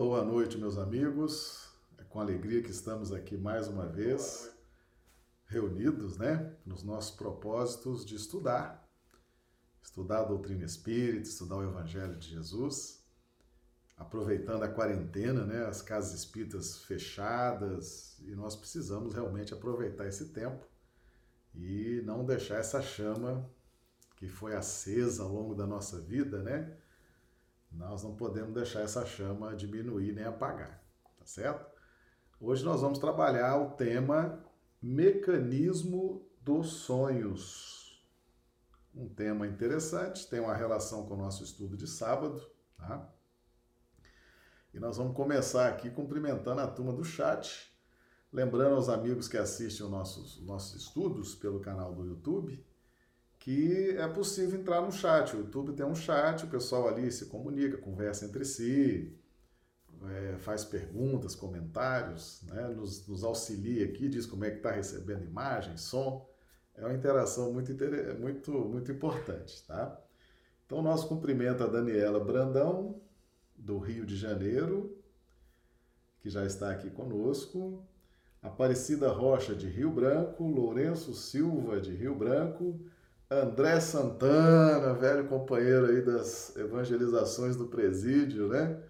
[0.00, 1.68] Boa noite, meus amigos.
[1.98, 4.50] É com alegria que estamos aqui mais uma vez,
[5.44, 8.88] reunidos, né, nos nossos propósitos de estudar.
[9.82, 13.04] Estudar a doutrina espírita, estudar o Evangelho de Jesus.
[13.94, 20.66] Aproveitando a quarentena, né, as casas espíritas fechadas, e nós precisamos realmente aproveitar esse tempo
[21.54, 23.46] e não deixar essa chama
[24.16, 26.74] que foi acesa ao longo da nossa vida, né?
[27.70, 30.82] Nós não podemos deixar essa chama diminuir nem apagar,
[31.18, 31.70] tá certo?
[32.40, 34.44] Hoje nós vamos trabalhar o tema
[34.82, 38.04] mecanismo dos sonhos.
[38.94, 42.44] Um tema interessante, tem uma relação com o nosso estudo de sábado,
[42.76, 43.12] tá?
[44.74, 47.70] E nós vamos começar aqui cumprimentando a turma do chat,
[48.32, 52.64] Lembrando aos amigos que assistem os nossos, nossos estudos pelo canal do YouTube
[53.40, 55.34] que é possível entrar no chat.
[55.34, 59.18] O YouTube tem um chat, o pessoal ali se comunica, conversa entre si,
[60.08, 62.68] é, faz perguntas, comentários, né?
[62.68, 66.28] nos, nos, auxilia aqui, diz como é que está recebendo imagem, som.
[66.76, 67.72] É uma interação muito,
[68.18, 69.98] muito, muito importante, tá?
[70.66, 73.00] Então, nosso cumprimento a Daniela Brandão,
[73.56, 74.96] do Rio de Janeiro,
[76.20, 77.82] que já está aqui conosco.
[78.42, 82.80] Aparecida Rocha, de Rio Branco, Lourenço Silva, de Rio Branco,
[83.32, 88.82] André Santana, velho companheiro aí das evangelizações do presídio, né?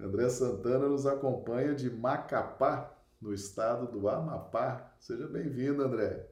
[0.00, 4.90] André Santana nos acompanha de Macapá, no estado do Amapá.
[4.98, 6.26] Seja bem-vindo, André.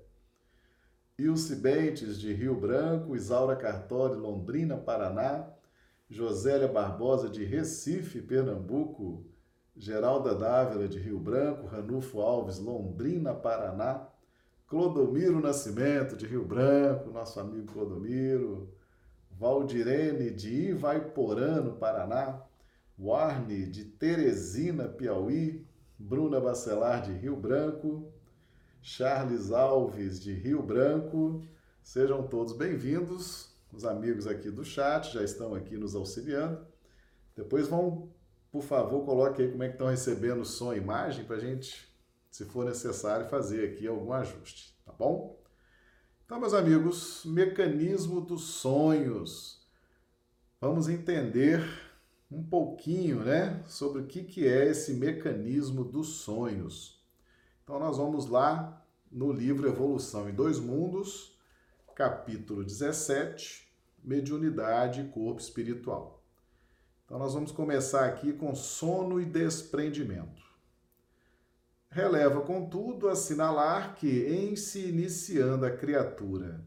[1.19, 5.47] Ilse Bentes, de Rio Branco, Isaura Cartori, Londrina, Paraná,
[6.09, 9.27] Josélia Barbosa, de Recife, Pernambuco,
[9.77, 14.09] Geralda Dávila, de Rio Branco, Ranulfo Alves, Londrina, Paraná,
[14.73, 18.73] Clodomiro Nascimento, de Rio Branco, nosso amigo Clodomiro,
[19.31, 22.43] Valdirene, de Ivaiporã, no Paraná,
[22.99, 25.67] Warne, de Teresina, Piauí,
[25.99, 28.11] Bruna Bacelar, de Rio Branco,
[28.81, 31.43] Charles Alves, de Rio Branco,
[31.83, 33.55] sejam todos bem-vindos.
[33.71, 36.67] Os amigos aqui do chat já estão aqui nos auxiliando.
[37.37, 38.09] Depois vão
[38.51, 41.92] por favor, coloque aí como é que estão recebendo som e imagem para a gente,
[42.33, 45.39] se for necessário, fazer aqui algum ajuste, tá bom?
[46.25, 49.61] Então, meus amigos, mecanismo dos sonhos.
[50.59, 51.63] Vamos entender
[52.31, 57.05] um pouquinho, né, sobre o que, que é esse mecanismo dos sonhos.
[57.63, 61.39] Então, nós vamos lá no livro Evolução em Dois Mundos,
[61.95, 63.71] capítulo 17,
[64.03, 66.25] Mediunidade e Corpo Espiritual.
[67.05, 70.52] Então, nós vamos começar aqui com sono e desprendimento.
[71.95, 76.65] Releva, contudo, assinalar que, em se iniciando a criatura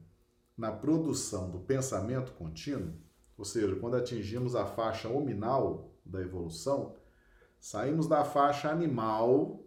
[0.55, 2.93] na produção do pensamento contínuo,
[3.35, 6.93] ou seja, quando atingimos a faixa hominal da evolução,
[7.59, 9.65] saímos da faixa animal.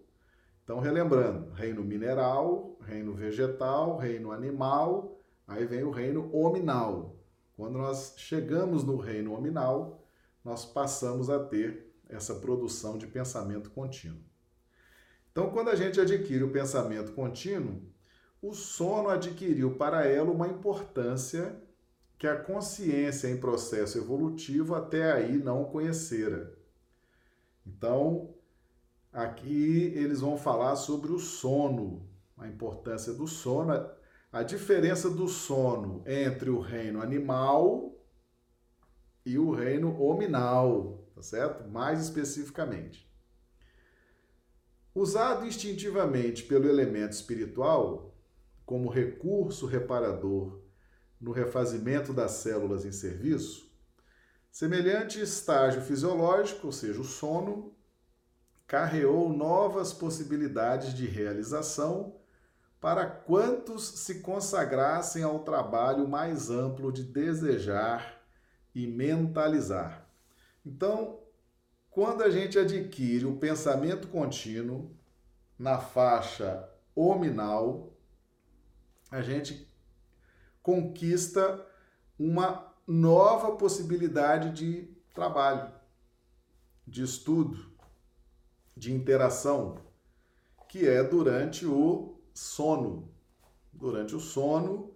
[0.62, 7.16] Então, relembrando, reino mineral, reino vegetal, reino animal, aí vem o reino hominal.
[7.56, 10.04] Quando nós chegamos no reino hominal,
[10.44, 14.27] nós passamos a ter essa produção de pensamento contínuo.
[15.38, 17.80] Então, quando a gente adquire o pensamento contínuo,
[18.42, 21.62] o sono adquiriu para ela uma importância
[22.18, 26.58] que a consciência em processo evolutivo até aí não conhecera.
[27.64, 28.34] Então,
[29.12, 32.04] aqui eles vão falar sobre o sono,
[32.36, 33.88] a importância do sono,
[34.32, 37.96] a diferença do sono entre o reino animal
[39.24, 41.68] e o reino hominal, tá certo?
[41.68, 43.07] Mais especificamente.
[44.98, 48.12] Usado instintivamente pelo elemento espiritual,
[48.66, 50.60] como recurso reparador
[51.20, 53.72] no refazimento das células em serviço,
[54.50, 57.76] semelhante estágio fisiológico, ou seja, o sono,
[58.66, 62.16] carreou novas possibilidades de realização
[62.80, 68.20] para quantos se consagrassem ao trabalho mais amplo de desejar
[68.74, 70.10] e mentalizar.
[70.66, 71.20] Então,
[71.98, 74.96] quando a gente adquire o pensamento contínuo
[75.58, 77.92] na faixa hominal,
[79.10, 79.68] a gente
[80.62, 81.66] conquista
[82.16, 85.72] uma nova possibilidade de trabalho,
[86.86, 87.68] de estudo,
[88.76, 89.80] de interação,
[90.68, 93.12] que é durante o sono.
[93.72, 94.94] Durante o sono,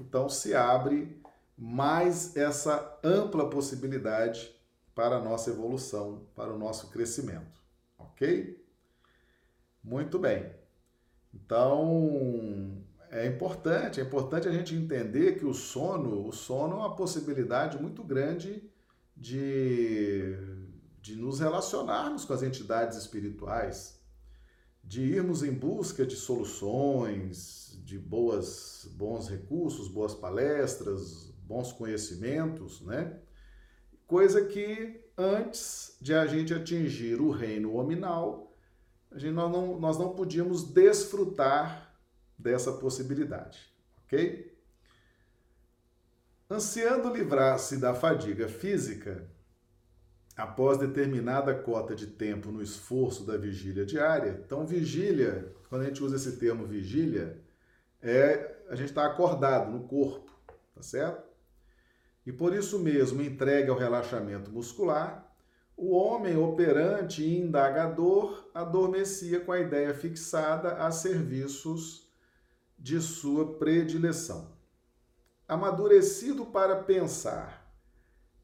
[0.00, 1.20] então se abre
[1.58, 4.53] mais essa ampla possibilidade
[4.94, 7.60] para a nossa evolução, para o nosso crescimento.
[7.98, 8.64] Ok?
[9.82, 10.50] Muito bem.
[11.32, 16.96] Então, é importante, é importante a gente entender que o sono, o sono é uma
[16.96, 18.62] possibilidade muito grande
[19.16, 20.36] de,
[21.00, 24.00] de nos relacionarmos com as entidades espirituais,
[24.82, 33.18] de irmos em busca de soluções, de boas, bons recursos, boas palestras, bons conhecimentos, né?
[34.06, 38.54] Coisa que antes de a gente atingir o reino hominal,
[39.10, 41.94] a gente, nós, não, nós não podíamos desfrutar
[42.38, 43.72] dessa possibilidade,
[44.04, 44.52] ok?
[46.50, 49.26] Ansiando livrar-se da fadiga física,
[50.36, 56.02] após determinada cota de tempo no esforço da vigília diária, então vigília, quando a gente
[56.02, 57.40] usa esse termo vigília,
[58.02, 60.30] é a gente está acordado no corpo,
[60.74, 61.23] tá certo?
[62.26, 65.30] E por isso mesmo, entregue ao relaxamento muscular,
[65.76, 72.08] o homem operante e indagador adormecia com a ideia fixada a serviços
[72.78, 74.52] de sua predileção.
[75.48, 77.64] Amadurecido para pensar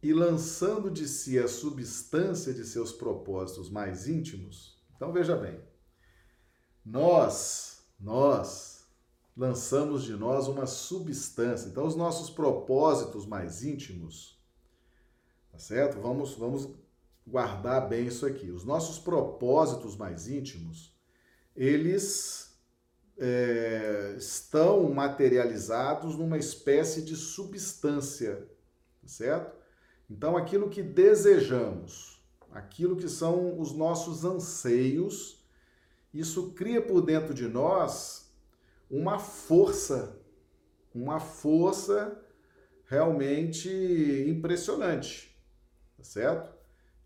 [0.03, 5.61] e lançando de si a substância de seus propósitos mais íntimos, então veja bem,
[6.85, 8.70] nós, nós,
[9.37, 11.69] lançamos de nós uma substância.
[11.69, 14.39] Então, os nossos propósitos mais íntimos,
[15.51, 16.01] tá certo?
[16.01, 16.69] Vamos, vamos
[17.27, 18.51] guardar bem isso aqui.
[18.51, 20.95] Os nossos propósitos mais íntimos,
[21.55, 22.59] eles
[23.19, 28.49] é, estão materializados numa espécie de substância,
[29.01, 29.61] tá certo?
[30.09, 35.45] Então, aquilo que desejamos, aquilo que são os nossos anseios,
[36.13, 38.30] isso cria por dentro de nós
[38.91, 40.21] uma força,
[40.95, 42.21] uma força
[42.87, 43.69] realmente
[44.29, 45.41] impressionante,
[45.97, 46.53] tá certo?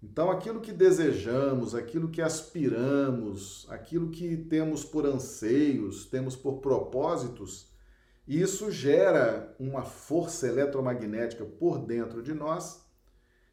[0.03, 7.73] Então, aquilo que desejamos, aquilo que aspiramos, aquilo que temos por anseios, temos por propósitos,
[8.27, 12.85] isso gera uma força eletromagnética por dentro de nós,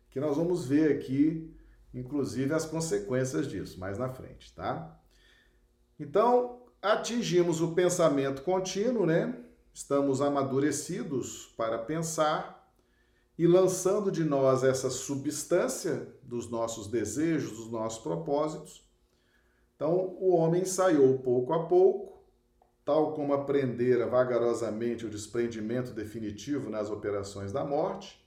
[0.10, 1.54] que nós vamos ver aqui,
[1.94, 4.98] inclusive, as consequências disso mais na frente, tá?
[6.00, 9.38] Então, atingimos o pensamento contínuo, né?
[9.74, 12.62] Estamos amadurecidos para pensar
[13.38, 18.89] e lançando de nós essa substância dos nossos desejos, dos nossos propósitos.
[19.75, 22.22] Então, o homem ensaiou pouco a pouco,
[22.83, 28.24] tal como aprendera vagarosamente o desprendimento definitivo nas operações da morte.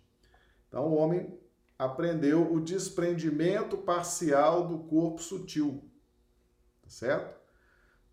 [0.68, 1.38] Então, o homem
[1.78, 5.84] aprendeu o desprendimento parcial do corpo sutil,
[6.82, 7.43] tá certo?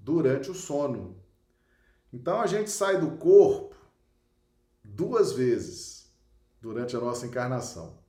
[0.02, 1.16] Durante o sono.
[2.12, 3.76] Então a gente sai do corpo
[4.84, 6.12] duas vezes
[6.60, 8.00] durante a nossa encarnação.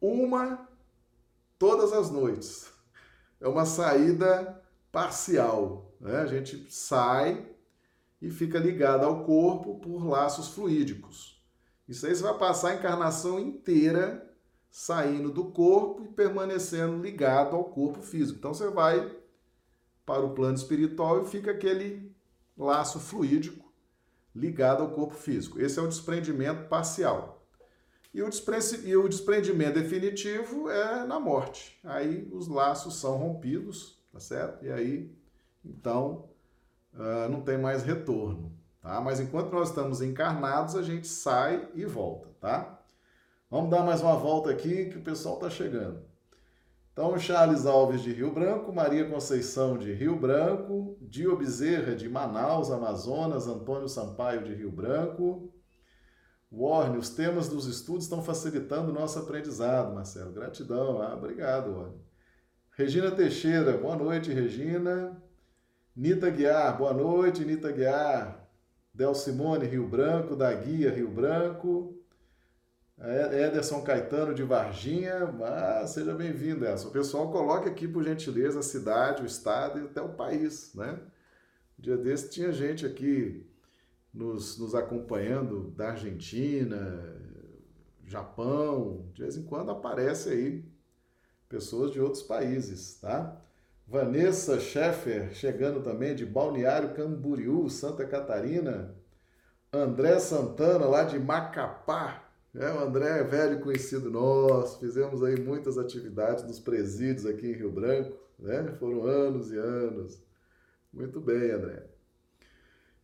[0.00, 0.68] Uma
[1.58, 2.72] todas as noites.
[3.40, 4.62] É uma saída
[4.92, 5.92] parcial.
[6.00, 6.16] Né?
[6.18, 7.48] A gente sai
[8.20, 11.42] e fica ligado ao corpo por laços fluídicos.
[11.88, 14.30] Isso aí você vai passar a encarnação inteira
[14.70, 18.38] saindo do corpo e permanecendo ligado ao corpo físico.
[18.38, 19.23] Então você vai
[20.04, 22.14] para o plano espiritual e fica aquele
[22.56, 23.72] laço fluídico
[24.34, 25.60] ligado ao corpo físico.
[25.60, 27.46] Esse é o desprendimento parcial.
[28.12, 28.28] E o,
[28.84, 31.78] e o desprendimento definitivo é na morte.
[31.82, 34.64] Aí os laços são rompidos, tá certo?
[34.64, 35.12] E aí,
[35.64, 36.28] então,
[36.92, 39.00] uh, não tem mais retorno, tá?
[39.00, 42.80] Mas enquanto nós estamos encarnados, a gente sai e volta, tá?
[43.50, 46.13] Vamos dar mais uma volta aqui que o pessoal está chegando.
[46.94, 52.70] Então, Charles Alves de Rio Branco, Maria Conceição de Rio Branco, Dio Bezerra de Manaus,
[52.70, 55.52] Amazonas, Antônio Sampaio de Rio Branco.
[56.52, 60.32] Warne, os temas dos estudos estão facilitando o nosso aprendizado, Marcelo.
[60.32, 61.02] Gratidão.
[61.02, 62.00] Ah, obrigado, Warne.
[62.70, 65.20] Regina Teixeira, boa noite, Regina.
[65.96, 68.48] Nita Guiar, boa noite, Nita Guiar.
[68.94, 71.98] Del Simone, Rio Branco, da Guia, Rio Branco.
[72.96, 76.90] É, Ederson Caetano de Varginha, ah, seja bem-vindo, Ederson.
[76.90, 81.00] Pessoal coloque aqui, por gentileza, a cidade, o estado e até o país, né?
[81.78, 83.44] Um dia desse tinha gente aqui
[84.12, 87.20] nos, nos acompanhando da Argentina,
[88.06, 90.64] Japão, de vez em quando aparece aí
[91.48, 93.40] pessoas de outros países, tá?
[93.86, 98.94] Vanessa Scheffer, chegando também de Balneário Camboriú, Santa Catarina.
[99.72, 102.23] André Santana, lá de Macapá,
[102.54, 107.52] é, o André é velho conhecido nosso, fizemos aí muitas atividades nos presídios aqui em
[107.54, 108.74] Rio Branco, né?
[108.78, 110.22] Foram anos e anos.
[110.92, 111.86] Muito bem, André.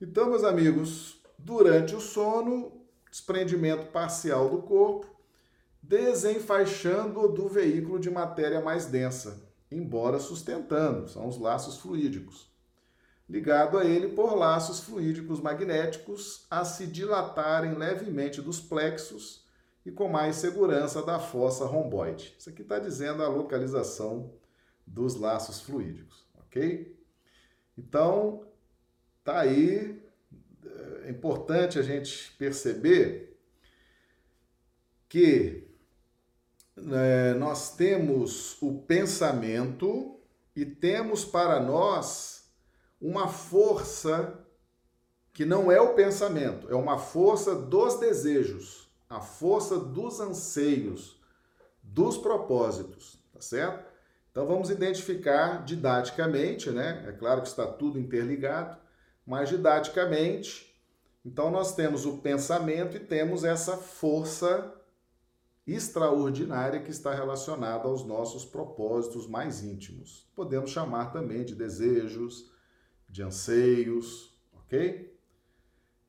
[0.00, 2.80] Então, meus amigos, durante o sono,
[3.10, 5.06] desprendimento parcial do corpo,
[5.82, 12.49] desenfaixando do veículo de matéria mais densa, embora sustentando, são os laços fluídicos.
[13.30, 19.46] Ligado a ele por laços fluídicos magnéticos a se dilatarem levemente dos plexos
[19.86, 22.34] e com mais segurança da fossa romboide.
[22.36, 24.34] Isso aqui está dizendo a localização
[24.84, 26.98] dos laços fluídicos, ok?
[27.78, 28.44] Então,
[29.22, 30.02] tá aí.
[31.04, 33.40] É importante a gente perceber
[35.08, 35.68] que
[36.76, 40.18] é, nós temos o pensamento
[40.56, 42.39] e temos para nós
[43.00, 44.38] uma força
[45.32, 51.20] que não é o pensamento, é uma força dos desejos, a força dos anseios,
[51.82, 53.88] dos propósitos, tá certo?
[54.30, 57.04] Então vamos identificar didaticamente, né?
[57.08, 58.78] É claro que está tudo interligado,
[59.26, 60.78] mas didaticamente,
[61.24, 64.74] então nós temos o pensamento e temos essa força
[65.66, 70.28] extraordinária que está relacionada aos nossos propósitos mais íntimos.
[70.34, 72.49] Podemos chamar também de desejos,
[73.10, 75.12] de anseios, ok?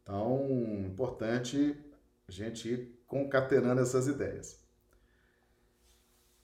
[0.03, 0.47] Então,
[0.85, 1.75] importante
[2.27, 4.59] a gente ir concatenando essas ideias.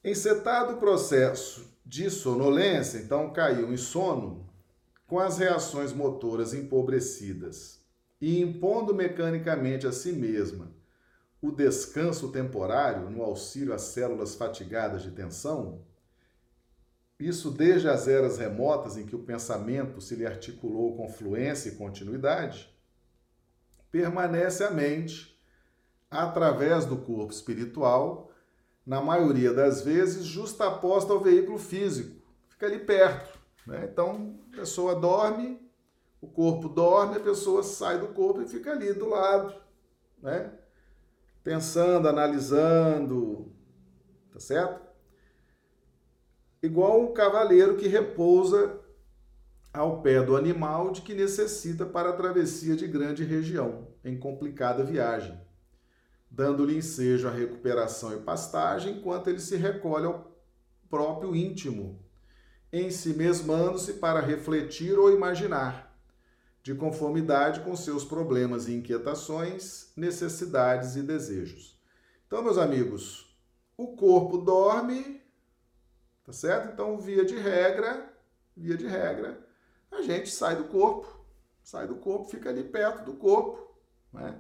[0.04, 4.50] Encetado o processo de sonolência, então caiu em sono,
[5.06, 7.82] com as reações motoras empobrecidas
[8.20, 10.76] e impondo mecanicamente a si mesma
[11.42, 15.82] o descanso temporário no auxílio às células fatigadas de tensão,
[17.20, 21.76] isso desde as eras remotas em que o pensamento se lhe articulou com fluência e
[21.76, 22.72] continuidade,
[23.92, 25.36] permanece a mente,
[26.10, 28.32] através do corpo espiritual,
[28.86, 33.38] na maioria das vezes justaposta ao veículo físico, fica ali perto.
[33.66, 33.90] Né?
[33.92, 35.60] Então, a pessoa dorme,
[36.22, 39.54] o corpo dorme, a pessoa sai do corpo e fica ali do lado,
[40.22, 40.52] né?
[41.44, 43.52] pensando, analisando,
[44.32, 44.87] tá certo?
[46.62, 48.80] Igual um cavaleiro que repousa
[49.72, 54.84] ao pé do animal de que necessita para a travessia de grande região, em complicada
[54.84, 55.40] viagem,
[56.32, 60.36] dando-lhe ensejo a recuperação e pastagem enquanto ele se recolhe ao
[60.90, 62.00] próprio íntimo,
[62.72, 65.96] em si mesmando-se para refletir ou imaginar,
[66.64, 71.80] de conformidade com seus problemas e inquietações, necessidades e desejos.
[72.26, 73.34] Então, meus amigos,
[73.78, 75.17] o corpo dorme,
[76.28, 76.74] tá certo?
[76.74, 78.14] Então, via de regra,
[78.56, 79.40] via de regra,
[79.90, 81.26] a gente sai do corpo,
[81.64, 83.74] sai do corpo, fica ali perto do corpo,
[84.12, 84.38] né?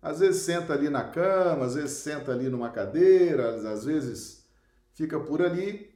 [0.00, 4.48] Às vezes senta ali na cama, às vezes senta ali numa cadeira, às vezes
[4.94, 5.94] fica por ali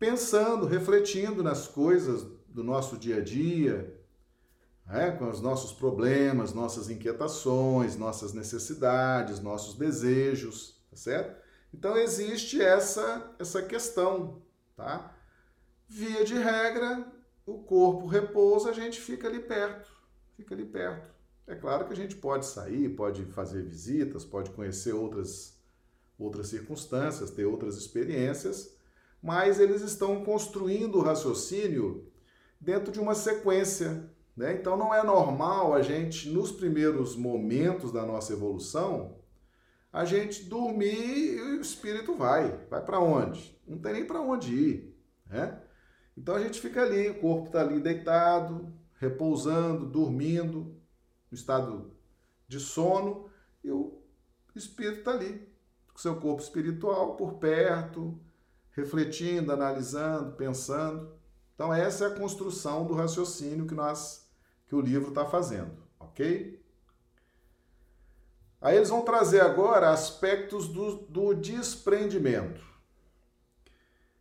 [0.00, 3.96] pensando, refletindo nas coisas do nosso dia a dia,
[4.84, 5.12] né?
[5.12, 11.40] com os nossos problemas, nossas inquietações, nossas necessidades, nossos desejos, tá certo?
[11.72, 14.42] Então existe essa essa questão,
[14.76, 15.14] tá?
[15.88, 17.10] Via de regra,
[17.44, 19.90] o corpo repousa, a gente fica ali perto,
[20.36, 21.14] fica ali perto.
[21.46, 25.56] É claro que a gente pode sair, pode fazer visitas, pode conhecer outras
[26.18, 28.74] outras circunstâncias, ter outras experiências,
[29.22, 32.10] mas eles estão construindo o raciocínio
[32.58, 34.52] dentro de uma sequência né?
[34.52, 39.16] Então não é normal a gente, nos primeiros momentos da nossa evolução,
[39.96, 42.54] a gente dormir e o espírito vai.
[42.68, 43.58] Vai para onde?
[43.66, 45.00] Não tem nem para onde ir.
[45.24, 45.58] Né?
[46.14, 50.76] Então a gente fica ali, o corpo está ali deitado, repousando, dormindo,
[51.30, 51.96] no estado
[52.46, 53.30] de sono,
[53.64, 54.02] e o
[54.54, 55.48] espírito está ali,
[55.90, 58.20] com seu corpo espiritual por perto,
[58.72, 61.10] refletindo, analisando, pensando.
[61.54, 64.28] Então, essa é a construção do raciocínio que nós
[64.66, 66.62] que o livro está fazendo, ok?
[68.60, 72.64] Aí eles vão trazer agora aspectos do, do desprendimento.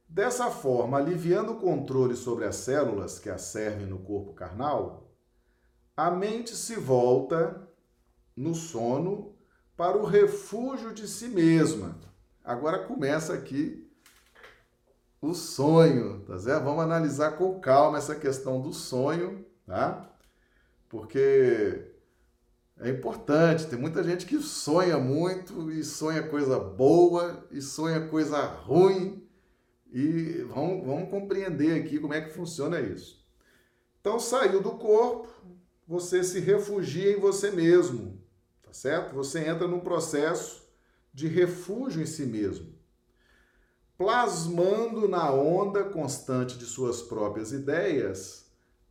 [0.08, 5.12] Dessa forma, aliviando o controle sobre as células que a servem no corpo carnal,
[5.96, 7.68] a mente se volta
[8.36, 9.36] no sono
[9.76, 12.00] para o refúgio de si mesma.
[12.44, 13.90] Agora começa aqui
[15.22, 16.64] o sonho, tá certo?
[16.64, 20.16] Vamos analisar com calma essa questão do sonho, tá?
[20.96, 21.95] porque
[22.80, 23.68] é importante.
[23.68, 29.28] Tem muita gente que sonha muito e sonha coisa boa e sonha coisa ruim.
[29.92, 33.24] E vamos, vamos compreender aqui como é que funciona isso.
[34.02, 35.28] Então, saiu do corpo,
[35.88, 38.22] você se refugia em você mesmo,
[38.62, 39.16] tá certo?
[39.16, 40.64] Você entra num processo
[41.14, 42.76] de refúgio em si mesmo,
[43.98, 48.46] plasmando na onda constante de suas próprias ideias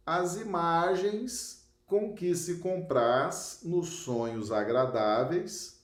[0.06, 5.82] as imagens com que se compraz nos sonhos agradáveis,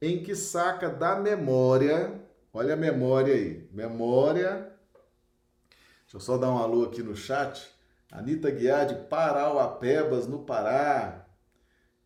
[0.00, 2.20] em que saca da memória,
[2.52, 4.72] olha a memória aí, memória.
[6.02, 7.74] Deixa eu só dar um alô aqui no chat.
[8.10, 11.26] Anitta Guiar de Parauapebas, no Pará.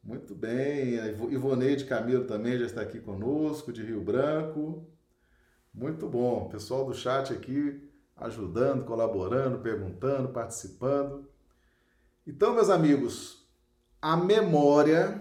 [0.02, 0.94] Muito bem.
[1.30, 4.88] Ivoneide Camilo também já está aqui conosco, de Rio Branco.
[5.72, 6.48] Muito bom.
[6.48, 11.29] Pessoal do chat aqui ajudando, colaborando, perguntando, participando.
[12.26, 13.48] Então, meus amigos,
[14.00, 15.20] a memória,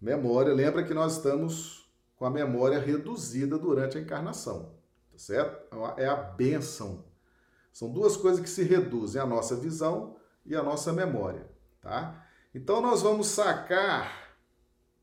[0.00, 4.74] memória, lembra que nós estamos com a memória reduzida durante a encarnação,
[5.12, 5.76] tá certo?
[5.96, 7.04] É a benção.
[7.72, 11.48] São duas coisas que se reduzem, a nossa visão e a nossa memória,
[11.80, 12.26] tá?
[12.54, 14.34] Então nós vamos sacar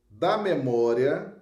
[0.09, 1.35] da memória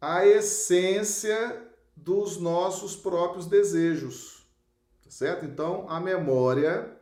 [0.00, 4.46] a essência dos nossos próprios desejos,
[5.02, 5.44] tá certo?
[5.44, 6.97] Então a memória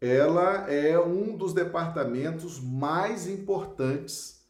[0.00, 4.46] ela é um dos departamentos mais importantes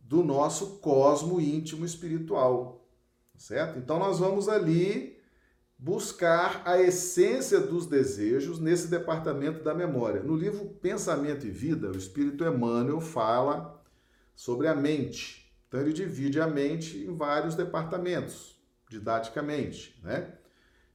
[0.00, 2.88] do nosso cosmo íntimo espiritual,
[3.36, 3.78] certo?
[3.78, 5.16] Então nós vamos ali
[5.78, 10.22] buscar a essência dos desejos nesse departamento da memória.
[10.22, 13.82] No livro Pensamento e Vida, o Espírito Emmanuel fala
[14.34, 15.52] sobre a mente.
[15.68, 18.56] Então ele divide a mente em vários departamentos,
[18.88, 20.32] didaticamente, né?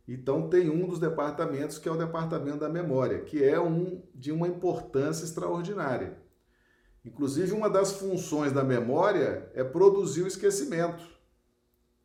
[0.07, 4.31] Então tem um dos departamentos que é o departamento da memória, que é um de
[4.31, 6.17] uma importância extraordinária.
[7.05, 11.03] Inclusive uma das funções da memória é produzir o esquecimento.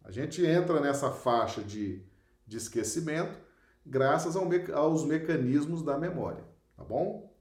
[0.05, 2.07] A gente entra nessa faixa de
[2.47, 3.38] de esquecimento,
[3.85, 6.45] graças ao, aos mecanismos da memória,
[6.76, 7.35] tá bom?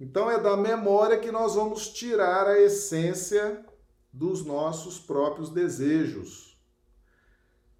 [0.00, 3.64] Então é da memória que nós vamos tirar a essência
[4.12, 6.47] dos nossos próprios desejos,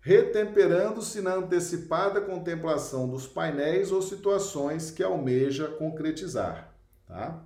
[0.01, 6.75] retemperando-se na antecipada contemplação dos painéis ou situações que almeja concretizar,
[7.07, 7.45] tá?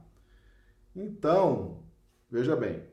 [0.94, 1.82] Então,
[2.30, 2.84] veja bem,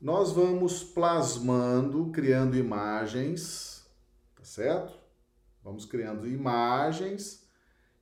[0.00, 3.86] nós vamos plasmando, criando imagens,
[4.34, 4.98] tá certo?
[5.62, 7.46] Vamos criando imagens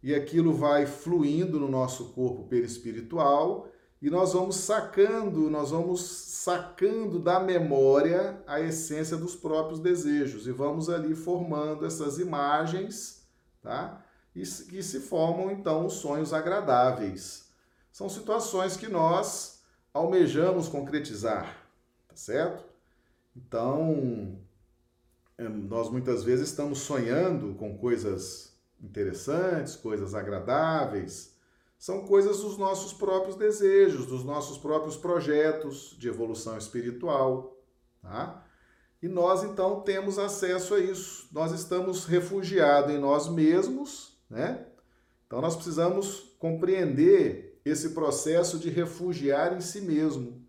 [0.03, 3.69] e aquilo vai fluindo no nosso corpo perispiritual
[4.01, 10.53] e nós vamos sacando, nós vamos sacando da memória a essência dos próprios desejos e
[10.53, 13.29] vamos ali formando essas imagens,
[13.63, 14.03] tá?
[14.35, 17.51] E que se formam então os sonhos agradáveis.
[17.93, 19.61] São situações que nós
[19.93, 21.57] almejamos concretizar,
[22.09, 22.65] tá certo?
[23.37, 24.39] Então,
[25.37, 31.30] é, nós muitas vezes estamos sonhando com coisas interessantes, coisas agradáveis,
[31.81, 37.57] são coisas dos nossos próprios desejos, dos nossos próprios projetos de evolução espiritual,
[38.03, 38.45] tá?
[39.03, 41.31] E nós então temos acesso a isso.
[41.33, 44.67] Nós estamos refugiados em nós mesmos, né?
[45.27, 50.47] Então nós precisamos compreender esse processo de refugiar em si mesmo.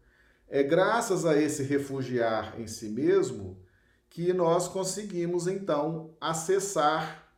[0.50, 3.58] É graças a esse refugiar em si mesmo
[4.10, 7.34] que nós conseguimos então acessar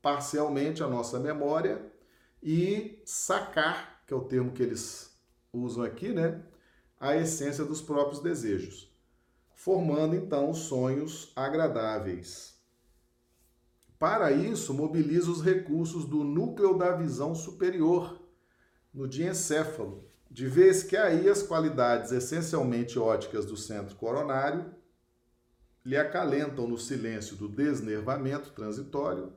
[0.00, 1.94] parcialmente a nossa memória
[2.42, 5.14] e sacar, que é o termo que eles
[5.52, 6.42] usam aqui, né,
[6.98, 8.92] a essência dos próprios desejos,
[9.54, 12.54] formando então sonhos agradáveis.
[13.98, 18.20] Para isso, mobiliza os recursos do núcleo da visão superior
[18.92, 24.74] no diencéfalo, de vez que aí as qualidades essencialmente óticas do centro coronário
[25.84, 29.32] lhe acalentam no silêncio do desnervamento transitório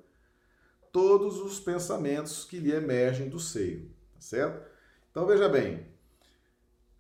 [0.91, 4.67] todos os pensamentos que lhe emergem do seio, tá certo?
[5.12, 5.86] Então veja bem,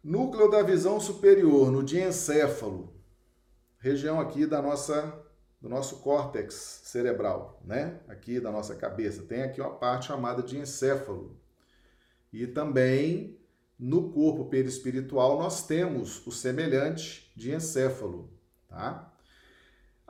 [0.03, 2.93] núcleo da visão superior no diencéfalo,
[3.79, 5.25] região aqui da nossa
[5.61, 7.99] do nosso córtex cerebral, né?
[8.07, 11.37] Aqui da nossa cabeça, tem aqui uma parte chamada de encéfalo.
[12.31, 13.37] E também
[13.77, 18.29] no corpo perispiritual nós temos o semelhante de encéfalo,
[18.67, 19.08] tá?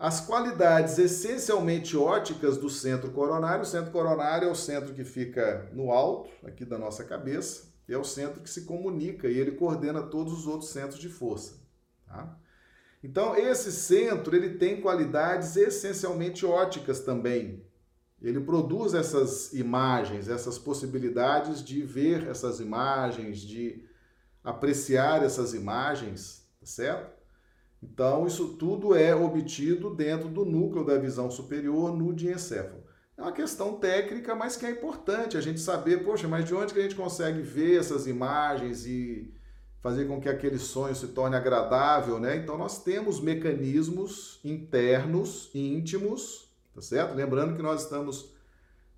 [0.02, 5.70] As qualidades essencialmente óticas do centro coronário, o centro coronário é o centro que fica
[5.74, 9.52] no alto, aqui da nossa cabeça, e é o centro que se comunica e ele
[9.52, 11.60] coordena todos os outros centros de força.
[12.08, 12.34] Tá?
[13.04, 17.62] Então, esse centro ele tem qualidades essencialmente óticas também.
[18.22, 23.84] Ele produz essas imagens, essas possibilidades de ver essas imagens, de
[24.46, 27.19] apreciar essas imagens, tá certo?
[27.82, 32.84] Então, isso tudo é obtido dentro do núcleo da visão superior no diencéfalo.
[33.18, 36.74] É uma questão técnica, mas que é importante a gente saber, poxa, mas de onde
[36.74, 39.34] que a gente consegue ver essas imagens e
[39.82, 42.36] fazer com que aquele sonho se torne agradável, né?
[42.36, 47.16] Então, nós temos mecanismos internos, íntimos, tá certo?
[47.16, 48.34] Lembrando que nós estamos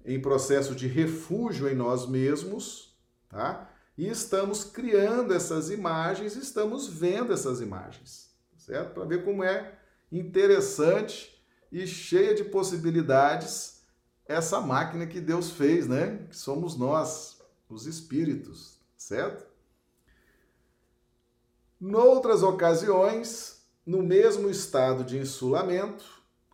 [0.03, 2.97] em processo de refúgio em nós mesmos,
[3.29, 3.69] tá?
[3.95, 8.30] E estamos criando essas imagens, estamos vendo essas imagens
[8.71, 8.93] certo?
[8.93, 9.77] Para ver como é
[10.09, 13.83] interessante e cheia de possibilidades
[14.25, 16.25] essa máquina que Deus fez, né?
[16.29, 19.45] Que somos nós, os espíritos, certo?
[21.77, 26.05] Noutras ocasiões, no mesmo estado de insulamento,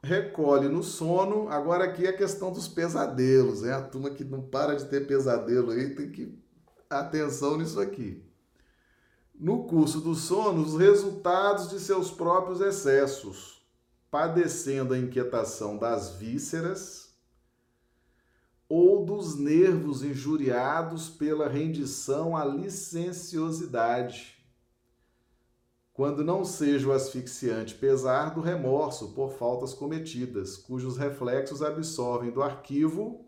[0.01, 1.49] recolhe no sono.
[1.49, 5.05] Agora aqui é a questão dos pesadelos, é a turma que não para de ter
[5.05, 6.35] pesadelo aí, tem que
[6.89, 8.26] atenção nisso aqui.
[9.37, 13.61] No curso do sono, os resultados de seus próprios excessos,
[14.09, 17.15] padecendo a inquietação das vísceras
[18.67, 24.37] ou dos nervos injuriados pela rendição à licenciosidade
[25.97, 32.43] quando não seja o asfixiante pesar do remorso por faltas cometidas, cujos reflexos absorvem do
[32.43, 33.25] arquivo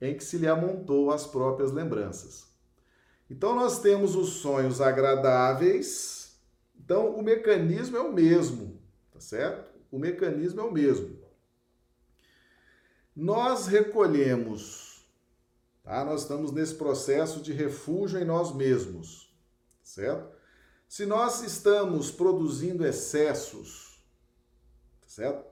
[0.00, 2.46] em que se lhe amontou as próprias lembranças.
[3.30, 6.38] Então, nós temos os sonhos agradáveis.
[6.78, 8.80] Então, o mecanismo é o mesmo,
[9.12, 9.70] tá certo?
[9.90, 11.18] O mecanismo é o mesmo.
[13.14, 15.04] Nós recolhemos,
[15.82, 16.04] tá?
[16.04, 19.34] Nós estamos nesse processo de refúgio em nós mesmos,
[19.82, 20.36] certo?
[20.88, 24.00] Se nós estamos produzindo excessos,
[25.06, 25.44] certo?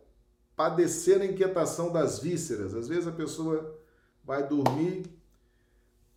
[0.55, 3.79] Padecendo a inquietação das vísceras, às vezes a pessoa
[4.25, 5.05] vai dormir,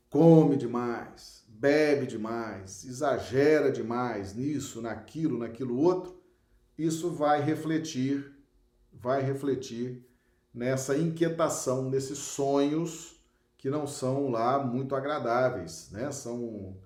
[0.10, 6.17] come demais, bebe demais, exagera demais nisso, naquilo, naquilo outro,
[6.78, 8.32] isso vai refletir,
[8.93, 10.02] vai refletir
[10.54, 13.22] nessa inquietação, nesses sonhos
[13.58, 16.10] que não são lá muito agradáveis, né?
[16.12, 16.78] São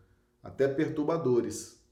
[0.41, 1.83] até perturbadores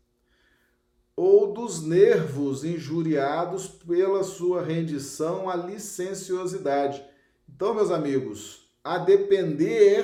[1.16, 7.04] ou dos nervos injuriados pela sua rendição à licenciosidade.
[7.48, 10.04] Então, meus amigos, a depender,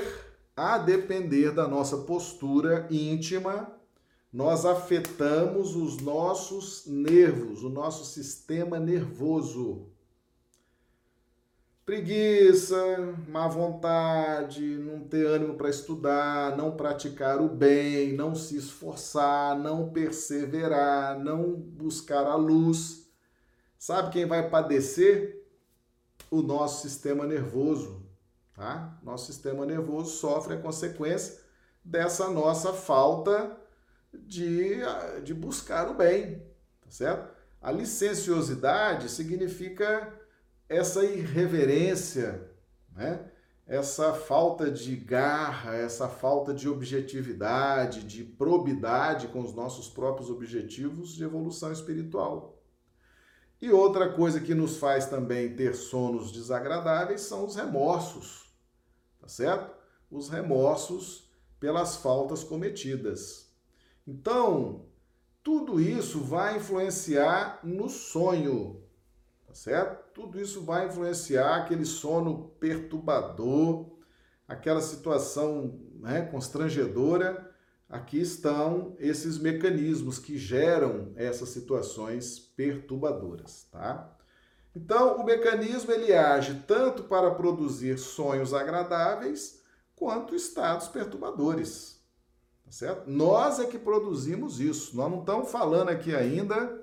[0.58, 3.72] a depender da nossa postura íntima,
[4.34, 9.88] nós afetamos os nossos nervos, o nosso sistema nervoso
[11.88, 12.76] preguiça,
[13.30, 19.90] má vontade, não ter ânimo para estudar, não praticar o bem, não se esforçar, não
[19.90, 23.10] perseverar, não buscar a luz.
[23.80, 25.48] Sabe quem vai padecer?
[26.30, 28.06] O nosso sistema nervoso,
[28.58, 29.00] tá?
[29.04, 31.40] Nosso sistema nervoso sofre a consequência
[31.86, 33.56] dessa nossa falta
[34.12, 34.80] de,
[35.24, 36.44] de buscar o bem,
[36.82, 37.38] tá certo?
[37.62, 40.12] A licenciosidade significa
[40.68, 42.52] essa irreverência,
[42.94, 43.32] né?
[43.66, 51.14] essa falta de garra, essa falta de objetividade, de probidade com os nossos próprios objetivos
[51.14, 52.58] de evolução espiritual.
[53.62, 58.47] E outra coisa que nos faz também ter sonos desagradáveis são os remorsos,
[59.28, 59.76] tá certo?
[60.10, 63.52] Os remorsos pelas faltas cometidas.
[64.08, 64.86] Então,
[65.44, 68.82] tudo isso vai influenciar no sonho,
[69.52, 70.14] certo?
[70.14, 73.98] Tudo isso vai influenciar aquele sono perturbador,
[74.48, 77.54] aquela situação né, constrangedora.
[77.90, 84.17] Aqui estão esses mecanismos que geram essas situações perturbadoras, tá?
[84.78, 89.60] Então, o mecanismo ele age tanto para produzir sonhos agradáveis
[89.96, 92.00] quanto estados perturbadores.
[92.64, 93.10] Tá certo?
[93.10, 94.96] Nós é que produzimos isso.
[94.96, 96.80] Nós não estamos falando aqui ainda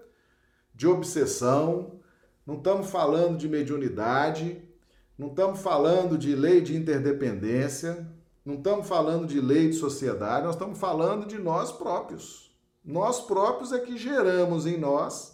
[0.74, 2.00] de obsessão,
[2.44, 4.60] não estamos falando de mediunidade,
[5.16, 8.10] não estamos falando de lei de interdependência,
[8.44, 12.52] não estamos falando de lei de sociedade, nós estamos falando de nós próprios.
[12.84, 15.33] Nós próprios é que geramos em nós,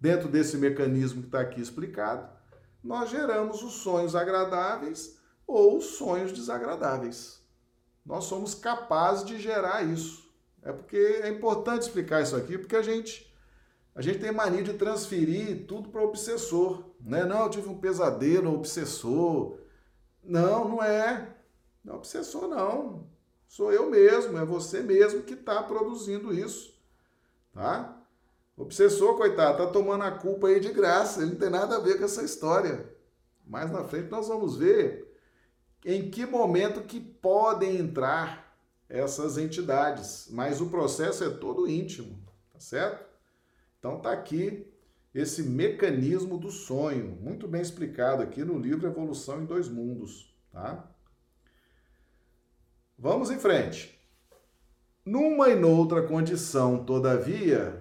[0.00, 2.28] dentro desse mecanismo que está aqui explicado,
[2.82, 7.40] nós geramos os sonhos agradáveis ou os sonhos desagradáveis.
[8.04, 10.30] Nós somos capazes de gerar isso.
[10.62, 13.30] É porque é importante explicar isso aqui, porque a gente
[13.94, 17.24] a gente tem mania de transferir tudo para o obsessor, né?
[17.24, 19.58] Não, eu tive um pesadelo, obsessor.
[20.22, 21.36] Não, não é.
[21.84, 23.06] Não é obsessor, não.
[23.48, 26.80] Sou eu mesmo, é você mesmo que está produzindo isso,
[27.52, 27.99] tá?
[28.60, 31.80] O obsessor, coitado, tá tomando a culpa aí de graça, ele não tem nada a
[31.80, 32.94] ver com essa história.
[33.46, 35.10] Mais na frente nós vamos ver
[35.82, 38.54] em que momento que podem entrar
[38.86, 43.02] essas entidades, mas o processo é todo íntimo, tá certo?
[43.78, 44.70] Então tá aqui
[45.14, 50.86] esse mecanismo do sonho, muito bem explicado aqui no livro Evolução em Dois Mundos, tá?
[52.98, 53.98] Vamos em frente.
[55.02, 57.79] Numa e noutra condição, todavia,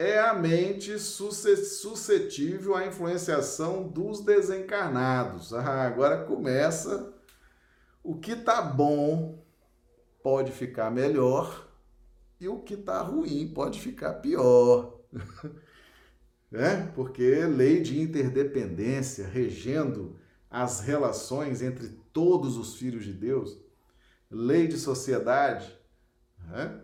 [0.00, 5.52] é a mente suscetível à influenciação dos desencarnados.
[5.52, 7.12] Ah, agora começa
[8.02, 9.44] o que tá bom
[10.22, 11.68] pode ficar melhor
[12.40, 14.98] e o que tá ruim pode ficar pior
[16.50, 20.18] é, porque lei de interdependência regendo
[20.50, 23.60] as relações entre todos os filhos de Deus,
[24.30, 25.78] lei de sociedade.
[26.38, 26.80] Né?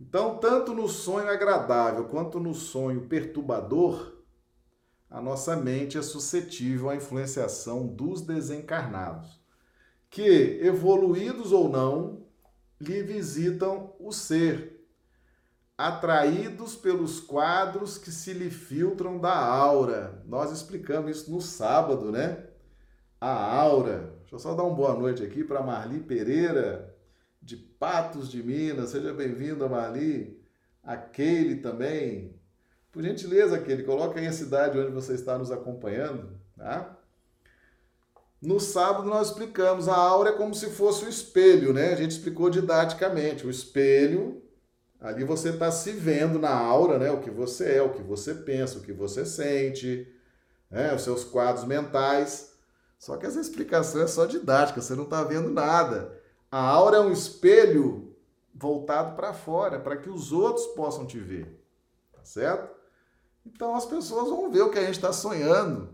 [0.00, 4.16] Então, tanto no sonho agradável quanto no sonho perturbador,
[5.10, 9.38] a nossa mente é suscetível à influenciação dos desencarnados,
[10.08, 12.24] que, evoluídos ou não,
[12.80, 14.86] lhe visitam o ser,
[15.76, 20.22] atraídos pelos quadros que se lhe filtram da aura.
[20.26, 22.46] Nós explicamos isso no sábado, né?
[23.20, 24.14] A aura.
[24.20, 26.89] Deixa eu só dar uma boa noite aqui para Marli Pereira,
[27.40, 28.90] de Patos de Minas.
[28.90, 30.40] Seja bem-vindo, Marli.
[30.82, 32.34] A também.
[32.90, 36.96] Por gentileza, Keile, coloca aí a cidade onde você está nos acompanhando, tá?
[38.42, 41.92] No sábado nós explicamos, a aura é como se fosse o espelho, né?
[41.92, 43.46] A gente explicou didaticamente.
[43.46, 44.42] O espelho
[45.00, 47.10] Ali você está se vendo na aura, né?
[47.10, 50.06] O que você é, o que você pensa, o que você sente,
[50.70, 50.94] né?
[50.94, 52.52] os seus quadros mentais.
[52.98, 56.19] Só que essa explicação é só didática, você não está vendo nada.
[56.50, 58.16] A aura é um espelho
[58.52, 61.64] voltado para fora, para que os outros possam te ver.
[62.12, 62.74] Tá certo?
[63.46, 65.88] Então as pessoas vão ver o que a gente está sonhando.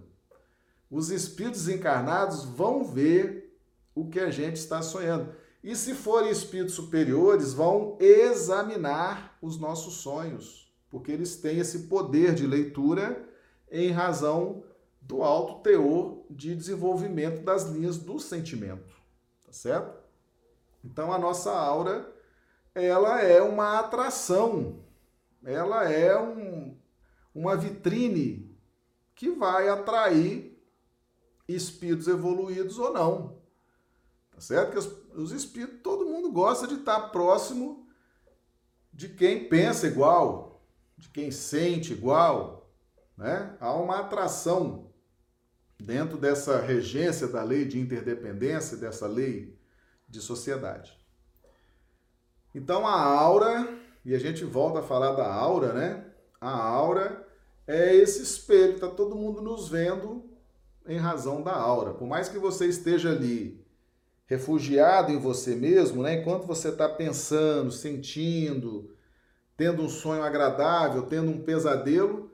[0.90, 3.58] Os espíritos encarnados vão ver
[3.94, 5.34] o que a gente está sonhando.
[5.62, 12.34] E se forem espíritos superiores, vão examinar os nossos sonhos, porque eles têm esse poder
[12.34, 13.28] de leitura
[13.70, 14.62] em razão
[15.00, 18.94] do alto teor de desenvolvimento das linhas do sentimento,
[19.44, 19.95] tá certo?
[20.87, 22.14] Então a nossa aura,
[22.75, 24.85] ela é uma atração,
[25.44, 26.79] ela é um,
[27.35, 28.57] uma vitrine
[29.14, 30.57] que vai atrair
[31.49, 33.42] espíritos evoluídos ou não.
[34.31, 34.72] Tá certo?
[34.72, 37.88] Que os, os espíritos, todo mundo gosta de estar próximo
[38.92, 40.64] de quem pensa igual,
[40.96, 42.70] de quem sente igual,
[43.16, 43.57] né?
[43.61, 44.90] Há uma atração
[45.79, 49.59] dentro dessa regência da lei de interdependência, dessa lei
[50.08, 50.96] de sociedade.
[52.54, 53.68] Então a aura,
[54.04, 56.04] e a gente volta a falar da aura, né?
[56.40, 57.26] A aura
[57.66, 60.24] é esse espelho, tá todo mundo nos vendo
[60.86, 61.92] em razão da aura.
[61.92, 63.64] Por mais que você esteja ali
[64.26, 66.20] refugiado em você mesmo, né?
[66.20, 68.94] enquanto você está pensando, sentindo,
[69.56, 72.30] tendo um sonho agradável, tendo um pesadelo,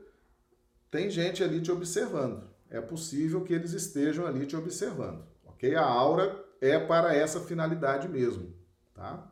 [0.89, 2.49] tem gente ali te observando.
[2.69, 5.75] É possível que eles estejam ali te observando, ok?
[5.75, 8.53] A aura é para essa finalidade mesmo,
[8.93, 9.31] tá?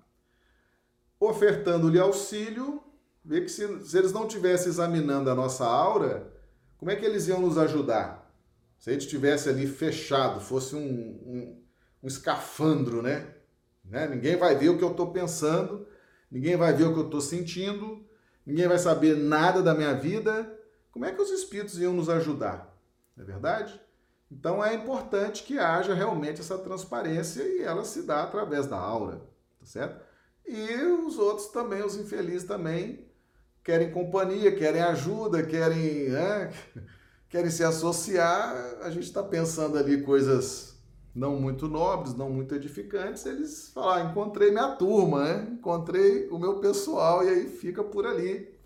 [1.20, 2.82] Ofertando-lhe auxílio,
[3.24, 6.34] vê que se, se eles não estivessem examinando a nossa aura,
[6.78, 8.32] como é que eles iam nos ajudar?
[8.80, 11.62] Se a gente estivesse ali fechado, fosse um, um
[12.04, 13.28] um escafandro, né?
[13.86, 14.08] né?
[14.08, 15.88] Ninguém vai ver o que eu estou pensando,
[16.30, 18.04] ninguém vai ver o que eu estou sentindo,
[18.46, 20.58] ninguém vai saber nada da minha vida.
[20.92, 22.76] Como é que os espíritos iam nos ajudar?
[23.16, 23.80] Não é verdade?
[24.32, 29.18] Então é importante que haja realmente essa transparência e ela se dá através da aura,
[29.60, 30.02] tá certo?
[30.48, 30.74] E
[31.06, 33.12] os outros também, os infelizes também,
[33.62, 36.52] querem companhia, querem ajuda, querem, né?
[37.30, 38.80] querem se associar.
[38.82, 40.72] A gente está pensando ali coisas
[41.14, 45.50] não muito nobres, não muito edificantes, eles falaram, ah, encontrei minha turma, né?
[45.52, 48.58] encontrei o meu pessoal, e aí fica por ali,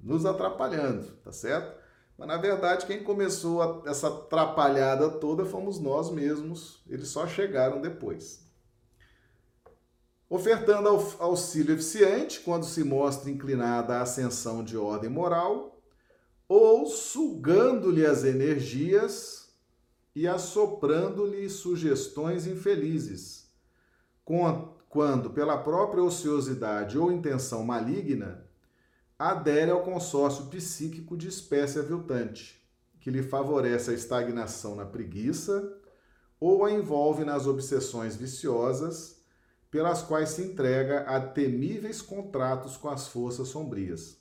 [0.00, 1.79] nos atrapalhando, tá certo?
[2.20, 7.80] Mas na verdade, quem começou a, essa atrapalhada toda fomos nós mesmos, eles só chegaram
[7.80, 8.46] depois.
[10.28, 15.80] Ofertando auxílio eficiente quando se mostra inclinada à ascensão de ordem moral,
[16.46, 19.54] ou sugando-lhe as energias
[20.14, 23.50] e assoprando-lhe sugestões infelizes.
[24.26, 28.46] Quando, pela própria ociosidade ou intenção maligna,
[29.20, 32.58] adere ao consórcio psíquico de espécie aviltante,
[32.98, 35.76] que lhe favorece a estagnação na preguiça
[36.40, 39.20] ou a envolve nas obsessões viciosas,
[39.70, 44.16] pelas quais se entrega a temíveis contratos com as forças sombrias.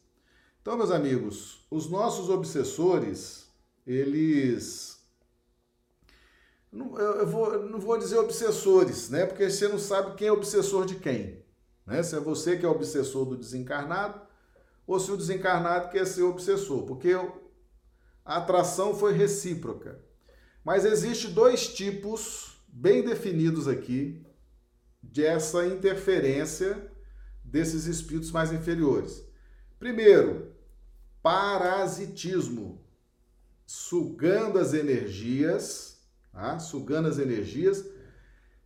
[0.62, 3.48] Então, meus amigos, os nossos obsessores,
[3.88, 5.00] eles
[6.74, 9.26] eu vou, não vou dizer obsessores, né?
[9.26, 11.42] Porque você não sabe quem é obsessor de quem.
[11.86, 12.04] Né?
[12.04, 14.29] Se é você que é obsessor do desencarnado,
[14.90, 17.12] ou se o desencarnado quer ser obsessor, porque
[18.26, 20.04] a atração foi recíproca.
[20.64, 24.26] Mas existe dois tipos bem definidos aqui
[25.00, 26.92] dessa interferência
[27.44, 29.24] desses espíritos mais inferiores.
[29.78, 30.56] Primeiro,
[31.22, 32.84] parasitismo,
[33.68, 36.00] sugando as energias
[36.32, 36.58] tá?
[36.58, 37.86] sugando as energias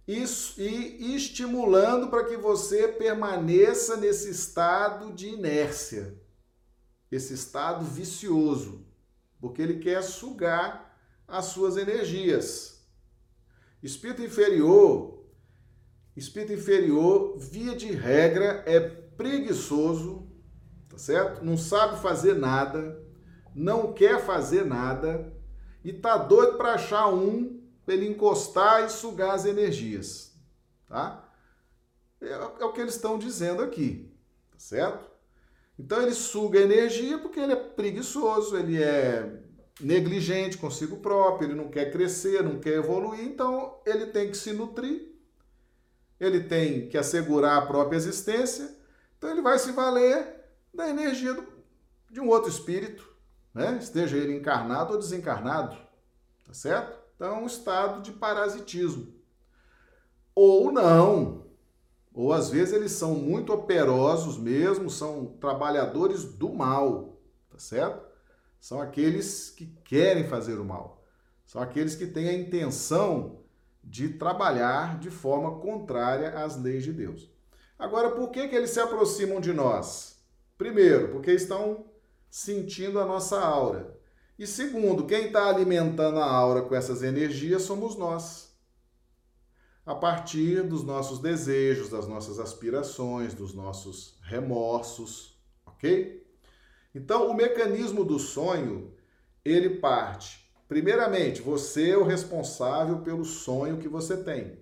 [0.07, 6.19] e, estimulando para que você permaneça nesse estado de inércia,
[7.11, 8.85] esse estado vicioso,
[9.39, 12.85] porque ele quer sugar as suas energias.
[13.81, 15.13] Espírito inferior
[16.15, 20.27] Espírito inferior, via de regra, é preguiçoso,
[20.87, 21.43] tá certo?
[21.43, 23.01] Não sabe fazer nada,
[23.55, 25.33] não quer fazer nada
[25.83, 30.34] e tá doido para achar um para ele encostar e sugar as energias,
[30.88, 31.30] tá?
[32.22, 34.12] É, é, o que eles estão dizendo aqui,
[34.52, 35.12] tá certo?
[35.78, 39.41] Então ele suga energia porque ele é preguiçoso, ele é
[39.82, 44.54] negligente consigo próprio, ele não quer crescer, não quer evoluir, então ele tem que se
[44.54, 45.12] nutrir,
[46.19, 48.69] ele tem que assegurar a própria existência,
[49.17, 50.41] então ele vai se valer
[50.74, 51.46] da energia do,
[52.10, 53.12] de um outro espírito,
[53.54, 53.78] né?
[53.82, 55.76] esteja ele encarnado ou desencarnado,
[56.46, 57.02] tá certo?
[57.23, 59.07] Então, um estado de parasitismo.
[60.36, 61.45] Ou não,
[62.13, 67.17] ou às vezes eles são muito operosos mesmo, são trabalhadores do mal,
[67.49, 68.05] tá certo?
[68.59, 71.01] São aqueles que querem fazer o mal.
[71.45, 73.39] São aqueles que têm a intenção
[73.81, 77.31] de trabalhar de forma contrária às leis de Deus.
[77.79, 80.21] Agora, por que, que eles se aproximam de nós?
[80.57, 81.86] Primeiro, porque estão
[82.29, 83.92] sentindo a nossa aura.
[84.38, 88.52] E segundo, quem está alimentando a aura com essas energias somos nós.
[89.86, 96.26] A partir dos nossos desejos, das nossas aspirações, dos nossos remorsos, ok?
[96.96, 98.93] Então, o mecanismo do sonho,
[99.43, 100.50] ele parte.
[100.67, 104.58] Primeiramente, você é o responsável pelo sonho que você tem,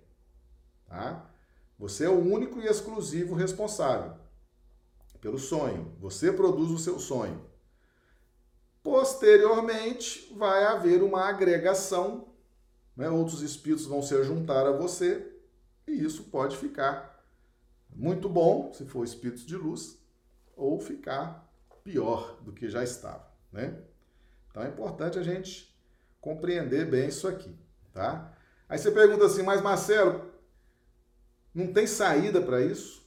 [0.88, 1.30] tá?
[1.78, 4.14] Você é o único e exclusivo responsável
[5.22, 5.96] pelo sonho.
[6.00, 7.51] Você produz o seu sonho.
[8.84, 12.30] Posteriormente, vai haver uma agregação,
[12.96, 13.10] né?
[13.10, 15.32] outros espíritos vão se juntar a você,
[15.88, 17.24] e isso pode ficar
[17.90, 19.98] muito bom, se for espíritos de luz,
[20.56, 21.52] ou ficar
[21.84, 23.82] pior do que já estava, né?
[24.50, 25.76] Então é importante a gente
[26.20, 27.56] compreender bem isso aqui,
[27.94, 28.34] tá?
[28.70, 30.32] Aí você pergunta assim, mas Marcelo,
[31.54, 33.06] não tem saída para isso,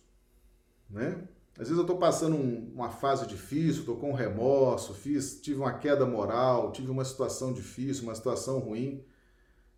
[0.91, 1.27] né?
[1.55, 5.79] Às vezes eu estou passando um, uma fase difícil, estou com remorso, fiz, tive uma
[5.79, 9.05] queda moral, tive uma situação difícil, uma situação ruim.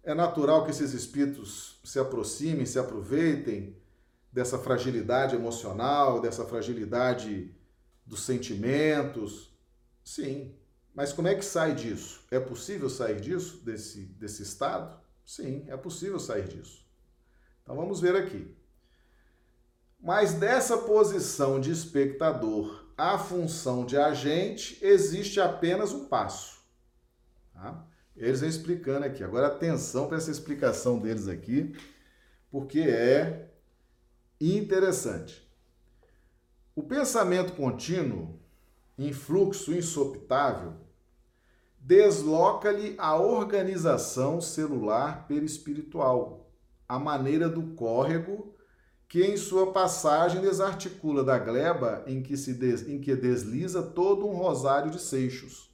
[0.02, 3.76] É natural que esses espíritos se aproximem, se aproveitem
[4.32, 7.54] dessa fragilidade emocional, dessa fragilidade
[8.06, 9.50] dos sentimentos.
[10.02, 10.54] Sim,
[10.94, 12.24] mas como é que sai disso?
[12.30, 14.98] É possível sair disso, desse, desse estado?
[15.26, 16.86] Sim, é possível sair disso.
[17.62, 18.56] Então vamos ver aqui.
[19.98, 26.61] Mas dessa posição de espectador à função de agente, existe apenas um passo.
[27.52, 27.85] Tá?
[28.16, 29.22] Eles vão explicando aqui.
[29.22, 31.76] Agora, atenção para essa explicação deles aqui,
[32.50, 33.50] porque é
[34.40, 35.46] interessante.
[36.74, 38.38] O pensamento contínuo,
[38.98, 40.74] em fluxo insopitável,
[41.78, 46.50] desloca-lhe a organização celular perispiritual,
[46.88, 48.55] a maneira do córrego
[49.08, 54.26] que em sua passagem desarticula da gleba em que, se des, em que desliza todo
[54.26, 55.70] um rosário de seixos.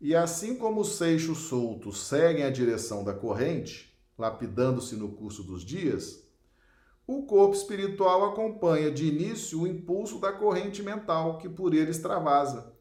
[0.00, 5.64] E assim como os seixos soltos seguem a direção da corrente, lapidando-se no curso dos
[5.64, 6.22] dias,
[7.06, 12.74] o corpo espiritual acompanha de início o impulso da corrente mental que por ele extravasa,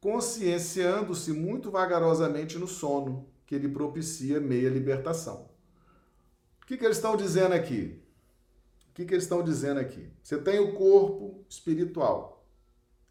[0.00, 5.50] conscienciando-se muito vagarosamente no sono, que lhe propicia meia libertação.
[6.62, 8.02] O que, que eles estão dizendo aqui?
[8.96, 10.10] Que, que eles estão dizendo aqui?
[10.22, 12.48] Você tem o corpo espiritual,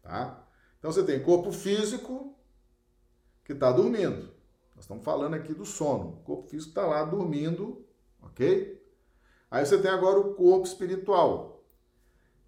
[0.02, 0.44] tá?
[0.80, 2.36] Então você tem corpo físico
[3.44, 4.34] que está dormindo.
[4.74, 6.08] Nós estamos falando aqui do sono.
[6.08, 7.86] O corpo físico está lá dormindo,
[8.20, 8.84] ok?
[9.48, 11.64] Aí você tem agora o corpo espiritual,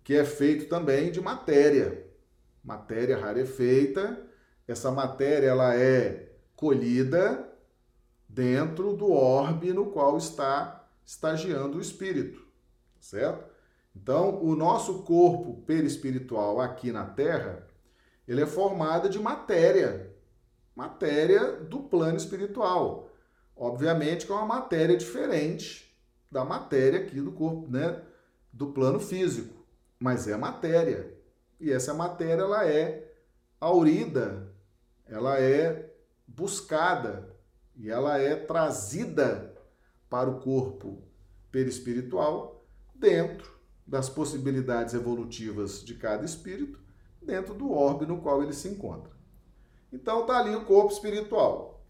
[0.03, 2.11] que é feito também de matéria.
[2.64, 4.20] Matéria rarefeita.
[4.66, 7.48] Essa matéria ela é colhida
[8.29, 12.48] dentro do orbe no qual está estagiando o espírito
[13.01, 13.49] certo?
[13.95, 17.67] Então, o nosso corpo perispiritual aqui na Terra,
[18.27, 20.14] ele é formado de matéria,
[20.75, 23.11] matéria do plano espiritual.
[23.57, 25.89] Obviamente que é uma matéria diferente
[26.31, 28.01] da matéria aqui do corpo, né,
[28.53, 29.66] do plano físico,
[29.99, 31.18] mas é matéria.
[31.59, 33.12] E essa matéria ela é
[33.61, 34.55] aurida,
[35.07, 35.93] ela é
[36.27, 37.35] buscada
[37.75, 39.55] e ela é trazida
[40.09, 41.03] para o corpo
[41.51, 42.58] perispiritual
[42.99, 46.78] dentro das possibilidades evolutivas de cada espírito,
[47.22, 49.12] dentro do orbe no qual ele se encontra.
[49.92, 51.82] Então está ali o corpo espiritual.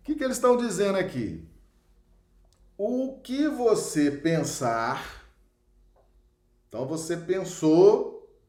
[0.00, 1.48] O que, que eles estão dizendo aqui?
[2.78, 5.26] O que você pensar,
[6.68, 8.40] então você pensou,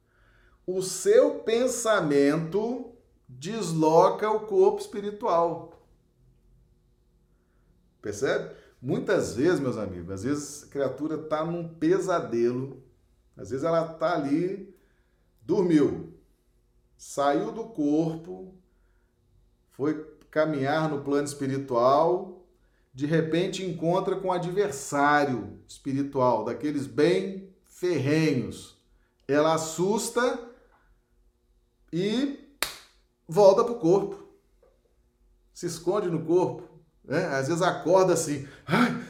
[0.65, 2.95] o seu pensamento
[3.27, 5.85] desloca o corpo espiritual.
[8.01, 8.55] Percebe?
[8.81, 12.81] Muitas vezes, meus amigos, às vezes a criatura está num pesadelo,
[13.37, 14.75] às vezes ela está ali,
[15.43, 16.17] dormiu,
[16.97, 18.55] saiu do corpo,
[19.69, 22.43] foi caminhar no plano espiritual,
[22.91, 28.81] de repente encontra com um adversário espiritual, daqueles bem ferrenhos.
[29.27, 30.39] Ela assusta
[31.93, 32.39] e
[33.27, 34.27] volta para o corpo.
[35.53, 36.70] Se esconde no corpo.
[37.11, 37.25] Né?
[37.25, 38.47] Às vezes acorda assim.
[38.65, 39.03] Ai,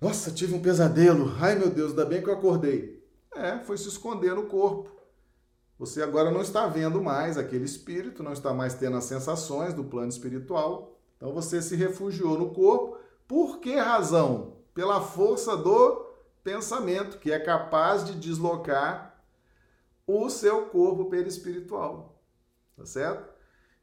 [0.00, 1.34] nossa, tive um pesadelo.
[1.40, 3.04] Ai, meu Deus, ainda bem que eu acordei.
[3.34, 4.88] É, foi se esconder no corpo.
[5.76, 9.82] Você agora não está vendo mais aquele espírito, não está mais tendo as sensações do
[9.82, 11.00] plano espiritual.
[11.16, 12.96] Então você se refugiou no corpo.
[13.26, 14.58] Por que razão?
[14.72, 16.06] Pela força do
[16.44, 19.20] pensamento, que é capaz de deslocar
[20.06, 22.22] o seu corpo perispiritual.
[22.76, 23.28] Tá certo?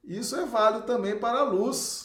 [0.01, 2.04] Isso é válido também para a luz.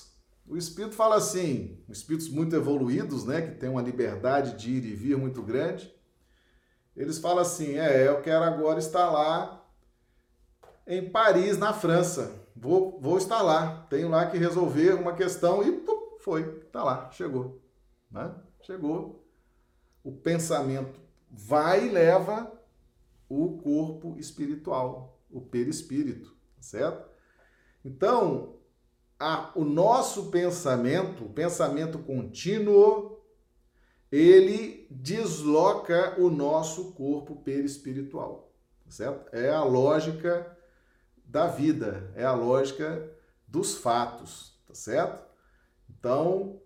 [0.51, 4.97] O espírito fala assim, espíritos muito evoluídos, né, que têm uma liberdade de ir e
[4.97, 5.95] vir muito grande,
[6.97, 9.65] eles falam assim: "É, eu quero agora estar lá
[10.89, 12.45] em Paris, na França.
[12.57, 13.87] Vou, vou estar lá.
[13.89, 16.43] Tenho lá que resolver uma questão e pum, foi,
[16.73, 17.63] tá lá, chegou,
[18.11, 18.35] né?
[18.63, 19.25] Chegou.
[20.03, 22.53] O pensamento vai e leva
[23.29, 27.09] o corpo espiritual, o perispírito, certo?
[27.85, 28.60] Então,
[29.21, 33.21] a, o nosso pensamento, o pensamento contínuo,
[34.11, 38.51] ele desloca o nosso corpo perispiritual,
[38.89, 39.29] certo?
[39.33, 40.57] É a lógica
[41.25, 43.09] da vida, é a lógica
[43.47, 45.23] dos fatos, tá certo?
[45.89, 46.61] Então,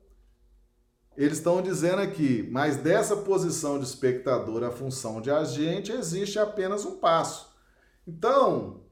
[1.16, 6.84] eles estão dizendo aqui, mas dessa posição de espectador à função de agente existe apenas
[6.84, 7.52] um passo.
[8.06, 8.83] Então,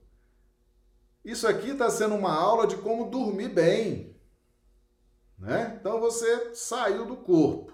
[1.24, 4.16] isso aqui está sendo uma aula de como dormir bem.
[5.38, 5.76] Né?
[5.80, 7.72] Então você saiu do corpo.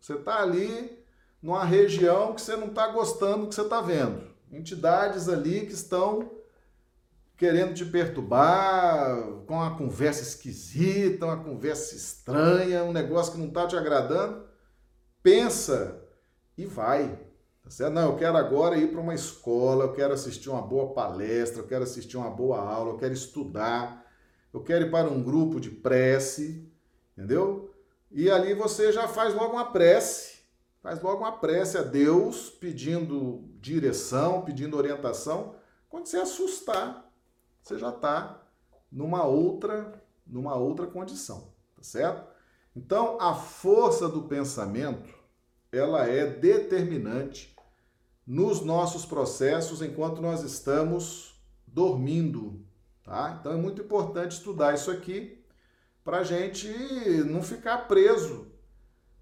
[0.00, 0.98] Você está ali
[1.42, 4.30] numa região que você não está gostando do que você está vendo.
[4.50, 6.30] Entidades ali que estão
[7.36, 9.16] querendo te perturbar,
[9.46, 14.44] com uma conversa esquisita, uma conversa estranha, um negócio que não está te agradando,
[15.22, 16.02] pensa
[16.58, 17.18] e vai.
[17.70, 17.92] Certo?
[17.92, 21.66] Não, eu quero agora ir para uma escola, eu quero assistir uma boa palestra, eu
[21.68, 24.04] quero assistir uma boa aula, eu quero estudar,
[24.52, 26.68] eu quero ir para um grupo de prece,
[27.16, 27.72] entendeu?
[28.10, 30.40] E ali você já faz logo uma prece,
[30.82, 35.54] faz logo uma prece a Deus, pedindo direção, pedindo orientação.
[35.88, 37.08] Quando você assustar,
[37.62, 38.42] você já está
[38.90, 42.28] numa outra, numa outra condição, tá certo?
[42.74, 45.14] Então, a força do pensamento,
[45.70, 47.54] ela é determinante
[48.30, 51.34] nos nossos processos enquanto nós estamos
[51.66, 52.64] dormindo,
[53.02, 53.36] tá?
[53.40, 55.44] Então, é muito importante estudar isso aqui
[56.04, 56.68] para a gente
[57.26, 58.46] não ficar preso.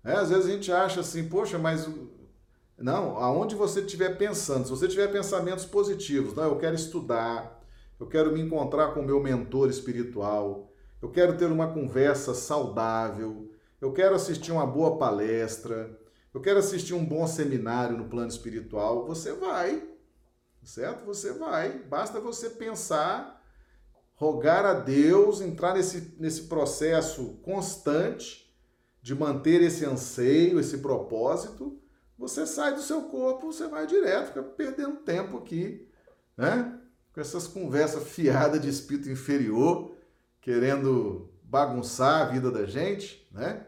[0.05, 1.89] É, às vezes a gente acha assim, poxa, mas
[2.77, 7.65] não, aonde você estiver pensando, se você tiver pensamentos positivos, não, eu quero estudar,
[7.99, 13.51] eu quero me encontrar com o meu mentor espiritual, eu quero ter uma conversa saudável,
[13.81, 15.99] eu quero assistir uma boa palestra,
[16.39, 19.05] eu quero assistir um bom seminário no plano espiritual.
[19.09, 19.83] Você vai,
[20.63, 21.05] certo?
[21.05, 21.81] Você vai.
[21.81, 23.45] Basta você pensar,
[24.15, 28.57] rogar a Deus, entrar nesse, nesse processo constante
[29.03, 31.83] de manter esse anseio, esse propósito.
[32.17, 35.89] Você sai do seu corpo, você vai direto, fica perdendo tempo aqui,
[36.37, 36.81] né?
[37.13, 39.93] com essas conversas fiadas de espírito inferior,
[40.41, 43.67] querendo bagunçar a vida da gente, né?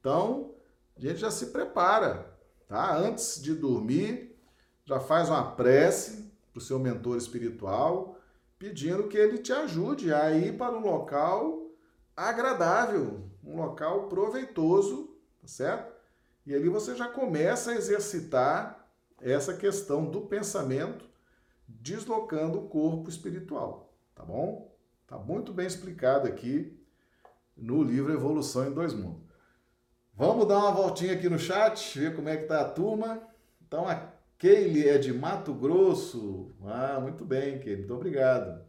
[0.00, 0.57] Então,
[1.06, 2.36] a gente já se prepara,
[2.66, 2.96] tá?
[2.96, 4.36] Antes de dormir,
[4.84, 8.18] já faz uma prece para o seu mentor espiritual,
[8.58, 11.70] pedindo que ele te ajude a ir para um local
[12.16, 15.92] agradável, um local proveitoso, tá certo?
[16.44, 18.88] E ali você já começa a exercitar
[19.20, 21.08] essa questão do pensamento
[21.66, 24.74] deslocando o corpo espiritual, tá bom?
[25.06, 26.76] Tá muito bem explicado aqui
[27.56, 29.27] no livro Evolução em Dois Mundos.
[30.18, 33.22] Vamos dar uma voltinha aqui no chat, ver como é que tá a turma.
[33.64, 33.94] Então a
[34.36, 36.50] Keile é de Mato Grosso.
[36.64, 38.60] Ah, muito bem, Keile, muito obrigado.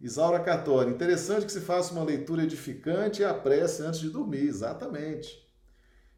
[0.00, 4.42] Isaura Cartori, interessante que se faça uma leitura edificante e a prece antes de dormir,
[4.48, 5.48] exatamente.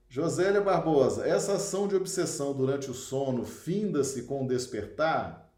[0.08, 5.49] Josélia Barbosa, essa ação de obsessão durante o sono finda-se com o despertar?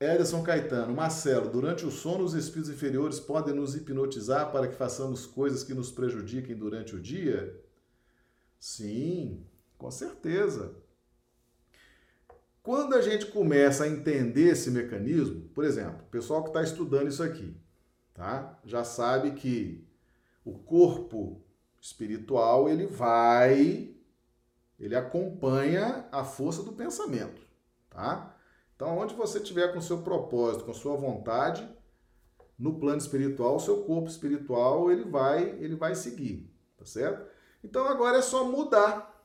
[0.00, 5.26] Ederson Caetano, Marcelo, durante o sono os espíritos inferiores podem nos hipnotizar para que façamos
[5.26, 7.62] coisas que nos prejudiquem durante o dia?
[8.58, 9.44] Sim,
[9.76, 10.74] com certeza.
[12.62, 17.08] Quando a gente começa a entender esse mecanismo, por exemplo, o pessoal que está estudando
[17.08, 17.54] isso aqui,
[18.14, 18.58] tá?
[18.64, 19.86] Já sabe que
[20.42, 21.42] o corpo
[21.78, 23.94] espiritual, ele vai,
[24.78, 27.42] ele acompanha a força do pensamento,
[27.90, 28.34] tá?
[28.80, 31.68] Então, onde você tiver com seu propósito, com sua vontade,
[32.58, 37.30] no plano espiritual, o seu corpo espiritual, ele vai, ele vai seguir, tá certo?
[37.62, 39.22] Então, agora é só mudar.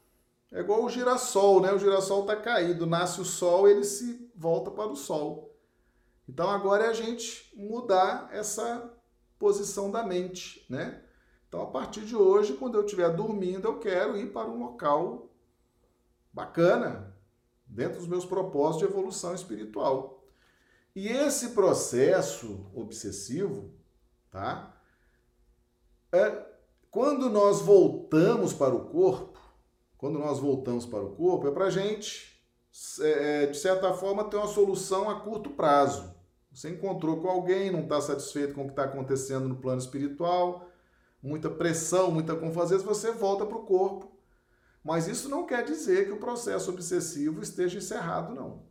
[0.52, 1.72] É igual o girassol, né?
[1.72, 5.56] O girassol está caído, nasce o sol, ele se volta para o sol.
[6.28, 8.94] Então agora é a gente mudar essa
[9.40, 11.02] posição da mente, né?
[11.48, 15.30] Então a partir de hoje, quando eu estiver dormindo, eu quero ir para um local
[16.34, 17.15] bacana,
[17.66, 20.24] dentro dos meus propósitos de evolução espiritual.
[20.96, 23.74] E esse processo obsessivo,
[24.32, 24.74] tá?
[26.12, 26.46] É,
[26.90, 29.38] quando nós voltamos para o corpo,
[29.98, 32.42] quando nós voltamos para o corpo, é para a gente,
[33.02, 36.16] é, é, de certa forma, ter uma solução a curto prazo.
[36.54, 40.70] Você encontrou com alguém, não está satisfeito com o que está acontecendo no plano espiritual,
[41.22, 44.15] muita pressão, muita confusão, você volta para o corpo.
[44.86, 48.62] Mas isso não quer dizer que o processo obsessivo esteja encerrado, não.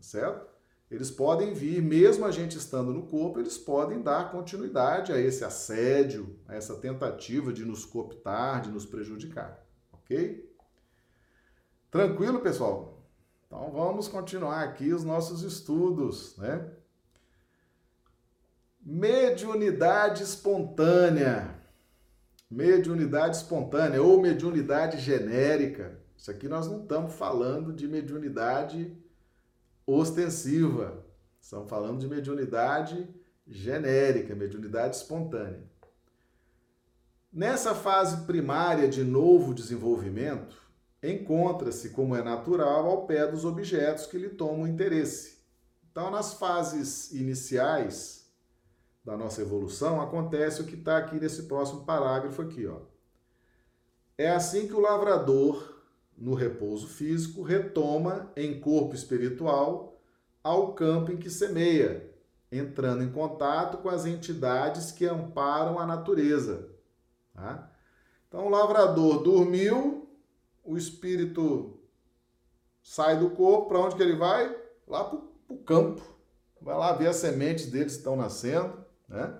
[0.00, 0.48] Certo?
[0.90, 5.44] Eles podem vir, mesmo a gente estando no corpo, eles podem dar continuidade a esse
[5.44, 9.62] assédio, a essa tentativa de nos cooptar, de nos prejudicar.
[9.92, 10.50] Ok?
[11.90, 13.06] Tranquilo, pessoal?
[13.46, 16.66] Então vamos continuar aqui os nossos estudos, né?
[18.80, 21.57] Mediunidade espontânea.
[22.50, 25.98] Mediunidade espontânea ou mediunidade genérica.
[26.16, 28.96] Isso aqui nós não estamos falando de mediunidade
[29.86, 31.04] ostensiva.
[31.40, 33.08] Estamos falando de mediunidade
[33.46, 35.62] genérica, mediunidade espontânea.
[37.32, 40.56] Nessa fase primária de novo desenvolvimento,
[41.02, 45.38] encontra-se, como é natural, ao pé dos objetos que lhe tomam interesse.
[45.90, 48.17] Então, nas fases iniciais,
[49.08, 52.80] da nossa evolução, acontece o que está aqui nesse próximo parágrafo aqui, ó.
[54.18, 55.80] É assim que o lavrador,
[56.14, 59.98] no repouso físico, retoma em corpo espiritual
[60.44, 62.14] ao campo em que semeia,
[62.52, 66.68] entrando em contato com as entidades que amparam a natureza.
[67.32, 67.72] Tá?
[68.28, 70.06] Então, o lavrador dormiu,
[70.62, 71.80] o espírito
[72.82, 74.54] sai do corpo, para onde que ele vai?
[74.86, 76.02] Lá para o campo.
[76.60, 79.34] Vai lá ver as sementes deles que estão nascendo né?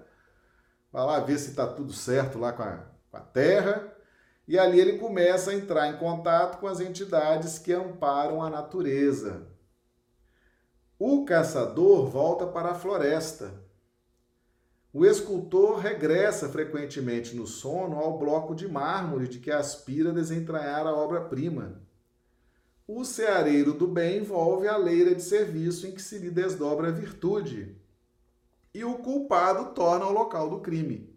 [0.90, 3.94] Vai lá ver se está tudo certo lá com a, com a terra.
[4.46, 9.46] E ali ele começa a entrar em contato com as entidades que amparam a natureza.
[10.98, 13.52] O caçador volta para a floresta.
[14.90, 20.94] O escultor regressa frequentemente no sono ao bloco de mármore de que aspira desentranhar a
[20.94, 21.82] obra-prima.
[22.86, 26.90] O ceareiro do bem envolve a leira de serviço em que se lhe desdobra a
[26.90, 27.76] virtude
[28.74, 31.14] e o culpado torna o local do crime.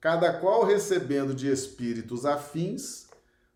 [0.00, 3.06] Cada qual recebendo de espíritos afins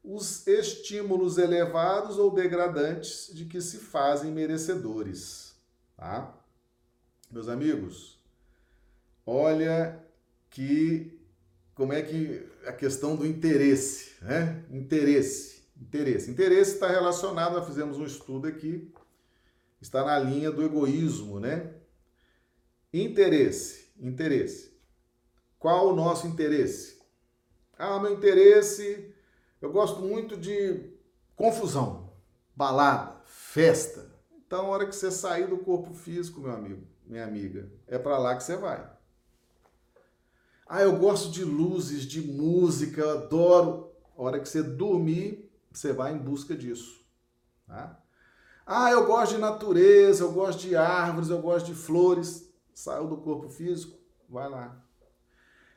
[0.02, 5.54] os estímulos elevados ou degradantes de que se fazem merecedores.
[5.96, 6.34] Tá?
[7.30, 8.18] Meus amigos,
[9.26, 10.02] olha
[10.48, 11.18] que
[11.74, 14.64] como é que a questão do interesse, né?
[14.70, 16.30] Interesse, interesse.
[16.30, 18.92] Interesse está relacionado, nós fizemos um estudo aqui,
[19.80, 21.70] está na linha do egoísmo, né?
[22.92, 24.72] Interesse, interesse.
[25.58, 26.98] Qual o nosso interesse?
[27.76, 29.14] Ah, meu interesse,
[29.60, 30.90] eu gosto muito de
[31.36, 32.12] confusão,
[32.56, 34.10] balada, festa.
[34.46, 38.18] Então, a hora que você sair do corpo físico, meu amigo, minha amiga, é para
[38.18, 38.90] lá que você vai.
[40.66, 43.92] Ah, eu gosto de luzes, de música, adoro.
[44.16, 47.04] A hora que você dormir, você vai em busca disso.
[47.66, 48.02] Tá?
[48.66, 52.47] Ah, eu gosto de natureza, eu gosto de árvores, eu gosto de flores
[52.78, 53.98] saiu do corpo físico,
[54.28, 54.80] vai lá.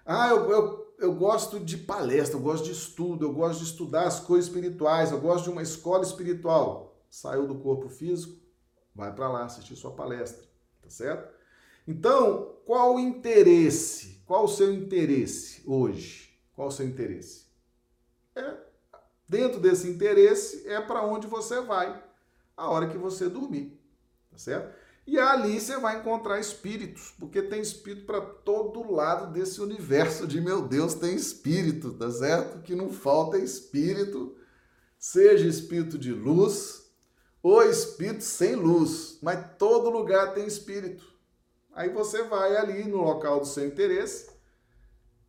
[0.05, 4.03] Ah, eu, eu, eu gosto de palestra, eu gosto de estudo, eu gosto de estudar
[4.03, 7.03] as coisas espirituais, eu gosto de uma escola espiritual.
[7.09, 8.39] Saiu do corpo físico,
[8.93, 10.47] vai para lá assistir sua palestra,
[10.79, 11.33] tá certo?
[11.87, 14.21] Então, qual o interesse?
[14.27, 16.39] Qual o seu interesse hoje?
[16.53, 17.47] Qual o seu interesse?
[18.35, 18.57] É,
[19.27, 21.99] dentro desse interesse é para onde você vai
[22.55, 23.81] a hora que você dormir,
[24.29, 24.80] tá certo?
[25.05, 30.39] E ali você vai encontrar espíritos, porque tem espírito para todo lado desse universo de
[30.39, 32.61] meu Deus, tem espírito, tá certo?
[32.61, 34.35] Que não falta espírito,
[34.97, 36.91] seja espírito de luz
[37.41, 41.03] ou espírito sem luz, mas todo lugar tem espírito.
[41.73, 44.29] Aí você vai ali no local do seu interesse,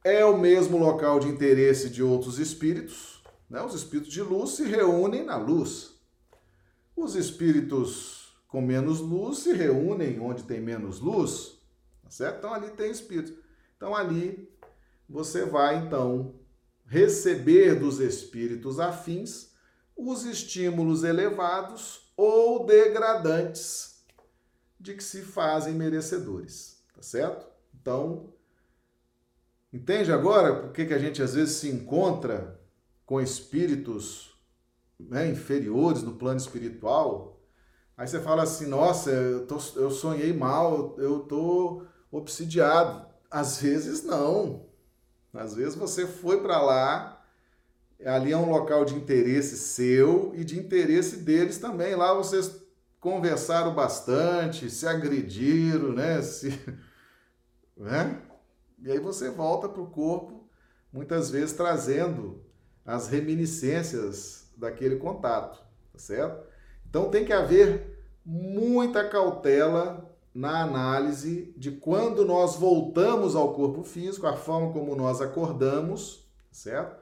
[0.04, 3.62] é o mesmo local de interesse de outros espíritos, né?
[3.62, 5.92] Os espíritos de luz se reúnem na luz.
[6.94, 8.21] Os espíritos
[8.53, 11.59] com menos luz se reúnem onde tem menos luz,
[12.03, 12.36] tá certo?
[12.36, 13.42] Então ali tem espírito.
[13.74, 14.46] Então ali
[15.09, 16.34] você vai então
[16.84, 19.55] receber dos espíritos afins
[19.96, 24.05] os estímulos elevados ou degradantes
[24.78, 27.46] de que se fazem merecedores, tá certo?
[27.74, 28.34] Então,
[29.72, 32.61] entende agora por que, que a gente às vezes se encontra
[33.07, 34.38] com espíritos
[35.00, 37.31] né, inferiores no plano espiritual?
[37.97, 43.07] Aí você fala assim, nossa, eu, tô, eu sonhei mal, eu tô obsidiado.
[43.30, 44.66] Às vezes não.
[45.32, 47.24] Às vezes você foi para lá,
[48.05, 51.95] ali é um local de interesse seu e de interesse deles também.
[51.95, 52.62] Lá vocês
[53.01, 56.20] conversaram bastante, se agrediram, né?
[56.22, 56.49] Se,
[57.76, 58.20] né?
[58.78, 60.49] E aí você volta para o corpo,
[60.93, 62.45] muitas vezes trazendo
[62.84, 66.51] as reminiscências daquele contato, tá certo?
[66.93, 74.26] Então tem que haver muita cautela na análise de quando nós voltamos ao corpo físico,
[74.26, 77.01] a forma como nós acordamos, certo?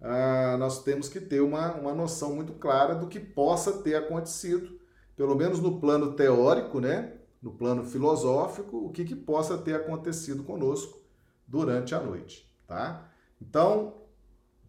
[0.00, 4.78] Ah, nós temos que ter uma, uma noção muito clara do que possa ter acontecido,
[5.16, 7.14] pelo menos no plano teórico, né?
[7.42, 10.96] no plano filosófico, o que, que possa ter acontecido conosco
[11.44, 12.48] durante a noite.
[12.68, 13.10] Tá?
[13.42, 13.94] Então,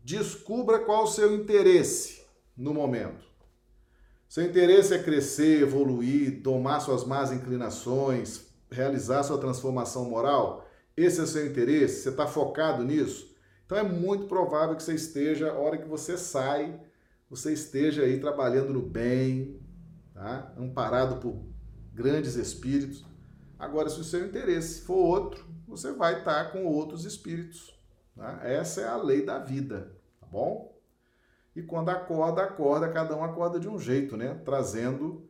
[0.04, 2.26] descubra qual o seu interesse
[2.58, 3.29] no momento.
[4.30, 10.70] Seu interesse é crescer, evoluir, tomar suas más inclinações, realizar sua transformação moral?
[10.96, 12.04] Esse é o seu interesse?
[12.04, 13.36] Você está focado nisso?
[13.66, 16.80] Então é muito provável que você esteja, a hora que você sai,
[17.28, 19.60] você esteja aí trabalhando no bem,
[20.14, 20.54] tá?
[20.56, 21.44] amparado por
[21.92, 23.04] grandes espíritos.
[23.58, 27.76] Agora, se o seu interesse for outro, você vai estar com outros espíritos.
[28.16, 28.42] Tá?
[28.44, 30.79] Essa é a lei da vida, tá bom?
[31.60, 34.34] E quando acorda, acorda, cada um acorda de um jeito, né?
[34.46, 35.28] Trazendo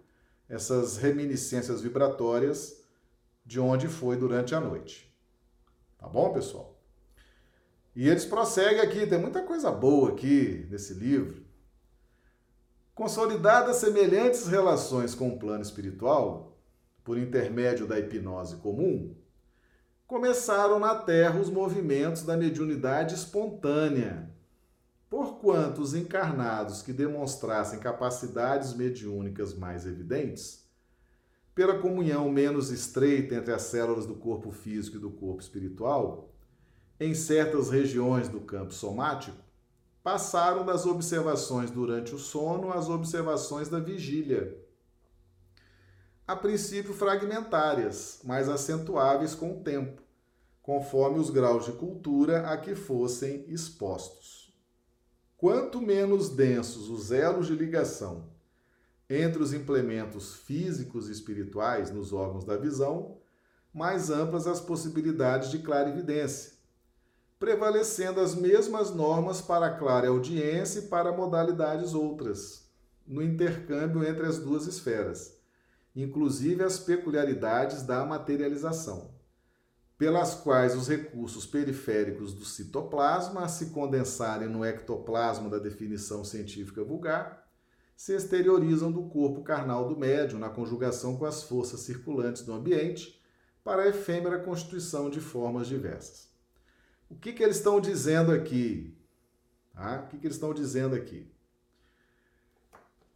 [0.48, 2.84] essas reminiscências vibratórias
[3.44, 5.12] de onde foi durante a noite.
[5.98, 6.80] Tá bom, pessoal?
[7.96, 11.44] E eles prosseguem aqui, tem muita coisa boa aqui nesse livro.
[12.94, 16.60] Consolidadas semelhantes relações com o plano espiritual,
[17.04, 19.16] por intermédio da hipnose comum,
[20.06, 24.29] começaram na Terra os movimentos da mediunidade espontânea,
[25.10, 30.70] Porquanto os encarnados que demonstrassem capacidades mediúnicas mais evidentes,
[31.56, 36.30] pela comunhão menos estreita entre as células do corpo físico e do corpo espiritual,
[37.00, 39.38] em certas regiões do campo somático,
[40.04, 44.58] passaram das observações durante o sono às observações da vigília.
[46.28, 50.02] A princípio fragmentárias, mas acentuáveis com o tempo,
[50.62, 54.39] conforme os graus de cultura a que fossem expostos.
[55.40, 58.26] Quanto menos densos os elos de ligação
[59.10, 63.16] entre os implementos físicos e espirituais nos órgãos da visão,
[63.74, 66.52] mais amplas as possibilidades de clarividência,
[67.40, 72.70] prevalecendo as mesmas normas para a clara audiência e para modalidades outras,
[73.08, 75.38] no intercâmbio entre as duas esferas,
[75.96, 79.18] inclusive as peculiaridades da materialização
[80.00, 86.82] pelas quais os recursos periféricos do citoplasma, a se condensarem no ectoplasma da definição científica
[86.86, 87.46] vulgar,
[87.98, 93.22] se exteriorizam do corpo carnal do médium na conjugação com as forças circulantes do ambiente
[93.62, 96.30] para a efêmera constituição de formas diversas.
[97.10, 98.98] O que, que eles estão dizendo aqui?
[99.76, 101.30] Ah, o que, que eles estão dizendo aqui?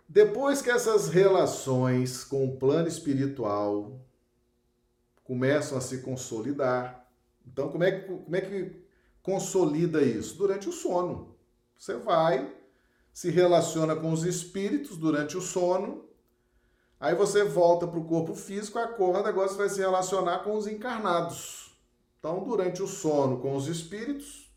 [0.10, 4.06] Depois que essas relações com o plano espiritual
[5.24, 7.08] começam a se consolidar.
[7.46, 8.84] Então, como é que, como é que
[9.22, 10.38] consolida isso?
[10.38, 11.36] Durante o sono.
[11.78, 12.54] Você vai,
[13.12, 16.06] se relaciona com os espíritos durante o sono,
[17.00, 20.68] aí você volta para o corpo físico, acorda, agora você vai se relacionar com os
[20.68, 21.78] encarnados.
[22.20, 24.50] Então, durante o sono com os espíritos,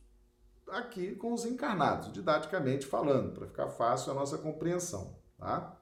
[0.69, 5.77] aqui com os encarnados, didaticamente falando, para ficar fácil a nossa compreensão, tá?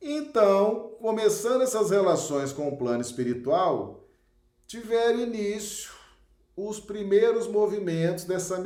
[0.00, 4.04] Então, começando essas relações com o plano espiritual,
[4.66, 5.92] tiveram início
[6.56, 8.58] os primeiros movimentos dessa,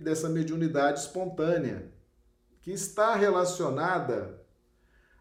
[0.00, 1.92] dessa mediunidade espontânea,
[2.62, 4.42] que está relacionada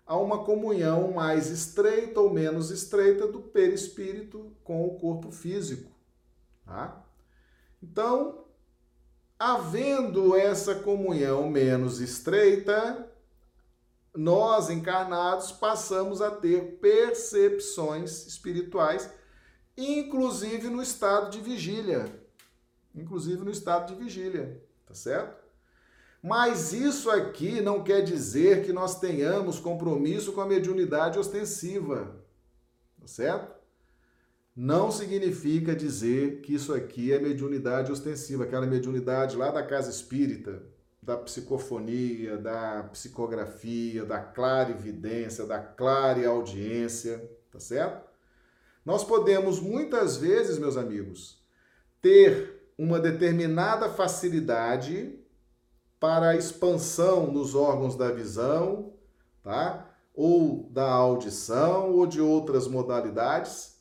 [0.06, 5.92] a uma comunhão mais estreita ou menos estreita do perispírito com o corpo físico.
[6.66, 7.04] Tá?
[7.82, 8.46] Então,
[9.38, 13.12] havendo essa comunhão menos estreita,
[14.16, 19.10] nós encarnados passamos a ter percepções espirituais,
[19.78, 22.06] inclusive no estado de vigília.
[22.94, 25.44] Inclusive no estado de vigília, tá certo?
[26.22, 32.16] Mas isso aqui não quer dizer que nós tenhamos compromisso com a mediunidade ostensiva,
[33.00, 33.64] tá certo?
[34.56, 40.62] não significa dizer que isso aqui é mediunidade ostensiva, aquela mediunidade lá da casa espírita,
[41.04, 48.10] da psicofonia, da psicografia, da clarividência, da clareaudiência, tá certo?
[48.86, 51.44] Nós podemos muitas vezes, meus amigos,
[52.02, 55.20] ter uma determinada facilidade
[56.00, 58.94] para a expansão nos órgãos da visão,
[59.42, 59.90] tá?
[60.14, 63.78] Ou da audição ou de outras modalidades,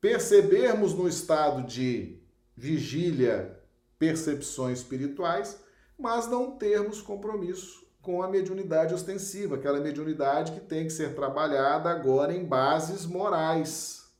[0.00, 2.22] percebermos no estado de
[2.56, 3.60] vigília
[3.98, 5.63] percepções espirituais
[5.98, 11.88] mas não termos compromisso com a mediunidade ostensiva, aquela mediunidade que tem que ser trabalhada
[11.90, 14.10] agora em bases morais,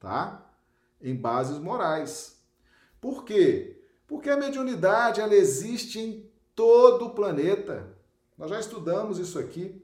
[0.00, 0.50] tá?
[1.00, 2.42] Em bases morais.
[3.00, 3.80] Por quê?
[4.06, 7.96] Porque a mediunidade ela existe em todo o planeta.
[8.36, 9.80] Nós já estudamos isso aqui.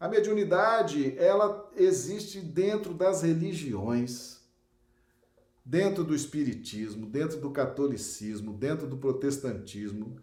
[0.00, 4.40] A mediunidade, ela existe dentro das religiões,
[5.62, 10.16] dentro do espiritismo, dentro do catolicismo, dentro do protestantismo,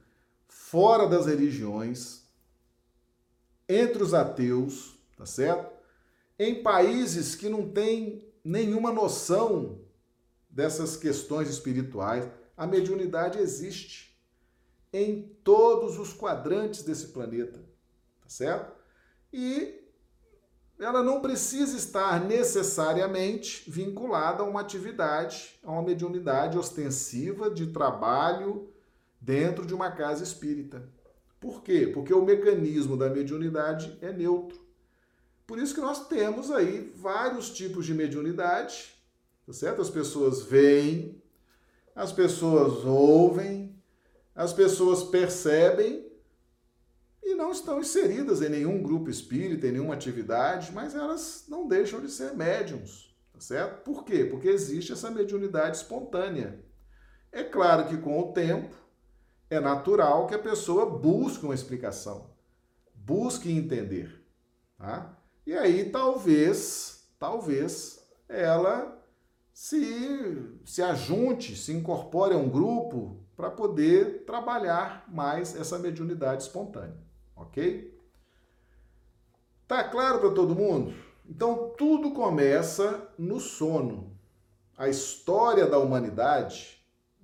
[0.56, 2.22] fora das religiões,
[3.68, 5.70] entre os ateus, tá certo?
[6.40, 9.82] Em países que não têm nenhuma noção
[10.50, 12.26] dessas questões espirituais,
[12.56, 14.18] a mediunidade existe
[14.94, 17.60] em todos os quadrantes desse planeta,
[18.22, 18.74] tá certo?
[19.34, 19.84] E
[20.80, 28.74] ela não precisa estar necessariamente vinculada a uma atividade, a uma mediunidade ostensiva de trabalho
[29.26, 30.88] dentro de uma casa espírita.
[31.40, 31.88] Por quê?
[31.88, 34.64] Porque o mecanismo da mediunidade é neutro.
[35.48, 38.96] Por isso que nós temos aí vários tipos de mediunidade,
[39.46, 39.82] tá certo?
[39.82, 41.22] As pessoas veem,
[41.96, 43.76] as pessoas ouvem,
[44.36, 46.06] as pessoas percebem
[47.24, 52.00] e não estão inseridas em nenhum grupo espírita, em nenhuma atividade, mas elas não deixam
[52.00, 53.84] de ser médiums, tá certo?
[53.84, 54.26] Por quê?
[54.26, 56.64] Porque existe essa mediunidade espontânea.
[57.32, 58.85] É claro que com o tempo
[59.50, 62.30] é natural que a pessoa busque uma explicação,
[62.94, 64.24] busque entender.
[64.78, 65.18] Tá?
[65.46, 69.02] E aí talvez, talvez ela
[69.54, 76.98] se, se ajunte, se incorpore a um grupo para poder trabalhar mais essa mediunidade espontânea,
[77.36, 77.94] ok?
[79.68, 80.94] Tá claro para todo mundo?
[81.28, 84.16] Então tudo começa no sono.
[84.78, 86.75] A história da humanidade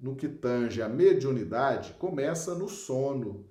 [0.01, 3.45] no que tange a mediunidade começa no sono.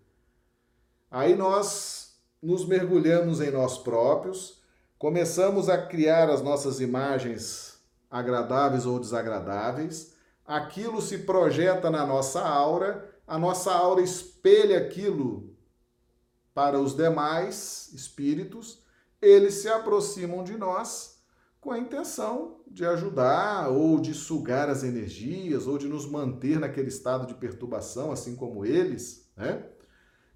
[1.09, 4.61] Aí nós nos mergulhamos em nós próprios,
[4.98, 7.78] começamos a criar as nossas imagens
[8.11, 15.55] agradáveis ou desagradáveis, aquilo se projeta na nossa aura, a nossa aura espelha aquilo
[16.53, 18.82] para os demais espíritos,
[19.22, 21.09] eles se aproximam de nós
[21.61, 26.88] com a intenção de ajudar ou de sugar as energias ou de nos manter naquele
[26.88, 29.66] estado de perturbação, assim como eles, né?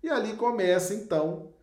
[0.02, 1.54] E ali começa então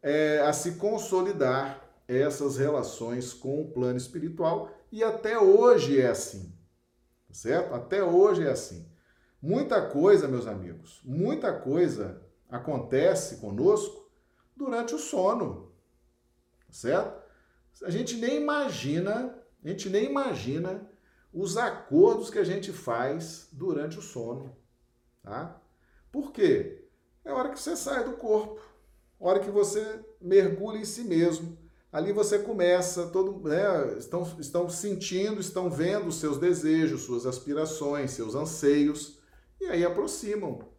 [0.00, 6.52] é, a se consolidar essas relações com o plano espiritual e até hoje é assim,
[7.30, 7.74] certo?
[7.74, 8.88] Até hoje é assim.
[9.42, 14.10] Muita coisa, meus amigos, muita coisa acontece conosco
[14.54, 15.72] durante o sono,
[16.68, 17.19] certo?
[17.82, 20.88] A gente nem imagina, a gente nem imagina
[21.32, 24.54] os acordos que a gente faz durante o sono,
[25.22, 25.60] tá?
[26.10, 26.84] Por quê?
[27.24, 28.60] É a hora que você sai do corpo,
[29.20, 31.56] a hora que você mergulha em si mesmo.
[31.92, 38.12] Ali você começa, todo, né, estão, estão sentindo, estão vendo os seus desejos, suas aspirações,
[38.12, 39.18] seus anseios,
[39.60, 40.69] e aí aproximam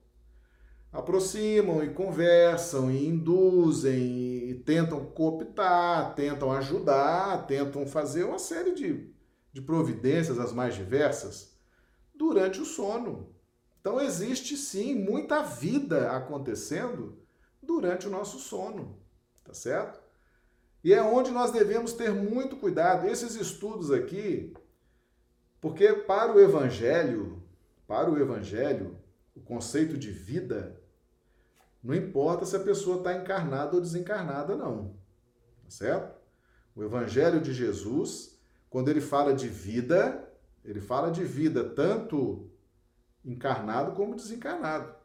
[0.92, 9.10] aproximam e conversam e induzem e tentam cooptar, tentam ajudar, tentam fazer uma série de,
[9.54, 11.58] de providências as mais diversas
[12.14, 13.34] durante o sono.
[13.80, 17.18] Então existe sim muita vida acontecendo
[17.64, 19.00] durante o nosso sono,
[19.44, 20.02] tá certo?
[20.84, 23.08] E é onde nós devemos ter muito cuidado.
[23.08, 24.54] Esses estudos aqui,
[25.62, 27.42] porque para o evangelho,
[27.88, 28.98] para o evangelho,
[29.36, 30.81] o conceito de vida
[31.84, 34.96] não importa se a pessoa está encarnada ou desencarnada, não.
[35.64, 36.16] Tá certo?
[36.76, 40.32] O Evangelho de Jesus, quando ele fala de vida,
[40.64, 42.52] ele fala de vida tanto
[43.26, 44.96] encarnado como desencarnado.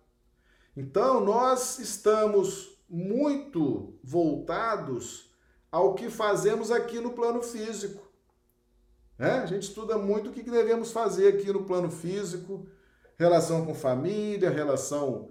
[0.77, 5.35] Então, nós estamos muito voltados
[5.73, 8.07] ao que fazemos aqui no plano físico.
[9.19, 9.31] É?
[9.31, 12.67] A gente estuda muito o que devemos fazer aqui no plano físico,
[13.17, 15.31] relação com família, relação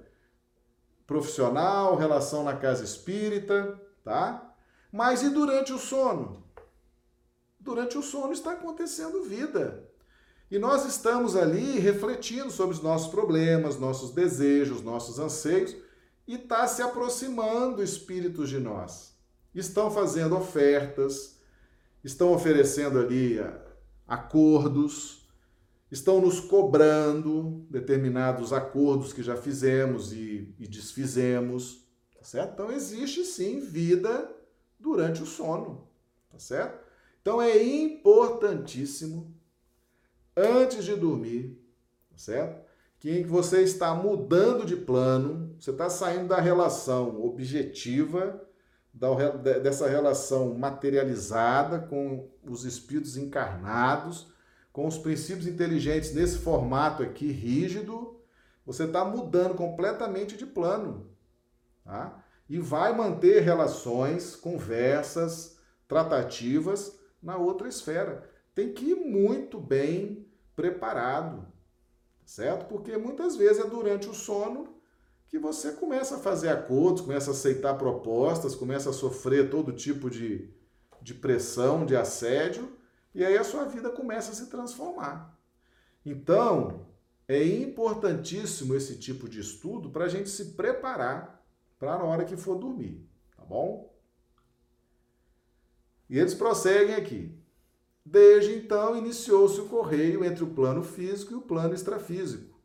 [1.06, 4.56] profissional, relação na casa espírita, tá?
[4.92, 6.44] Mas e durante o sono?
[7.60, 9.90] Durante o sono está acontecendo vida.
[10.50, 15.76] E nós estamos ali refletindo sobre os nossos problemas, nossos desejos, nossos anseios,
[16.28, 19.16] e está se aproximando espíritos de nós.
[19.54, 21.40] Estão fazendo ofertas,
[22.04, 23.60] estão oferecendo ali ah,
[24.08, 25.25] acordos,
[25.96, 32.54] estão nos cobrando determinados acordos que já fizemos e, e desfizemos, tá certo?
[32.54, 34.30] Então existe sim vida
[34.80, 35.88] durante o sono,
[36.30, 36.86] tá certo?
[37.22, 39.34] Então é importantíssimo
[40.36, 41.58] antes de dormir,
[42.12, 42.66] tá certo?
[43.00, 48.42] Que você está mudando de plano, você está saindo da relação objetiva,
[48.94, 49.30] da,
[49.60, 54.35] dessa relação materializada com os espíritos encarnados,
[54.76, 58.20] com os princípios inteligentes nesse formato aqui rígido,
[58.66, 61.10] você está mudando completamente de plano.
[61.86, 62.22] Tá?
[62.50, 65.58] E vai manter relações, conversas,
[65.88, 68.30] tratativas na outra esfera.
[68.54, 71.48] Tem que ir muito bem preparado,
[72.26, 72.66] certo?
[72.66, 74.76] Porque muitas vezes é durante o sono
[75.30, 80.10] que você começa a fazer acordos, começa a aceitar propostas, começa a sofrer todo tipo
[80.10, 80.54] de,
[81.02, 82.76] de pressão, de assédio,
[83.16, 85.40] e aí a sua vida começa a se transformar.
[86.06, 86.86] Então,
[87.28, 91.42] é importantíssimo esse tipo de estudo para a gente se preparar
[91.80, 93.92] para a hora que for dormir, tá bom?
[96.10, 97.34] E eles prosseguem aqui.
[98.06, 102.60] Desde então, iniciou-se o correio entre o plano físico e o plano extrafísico.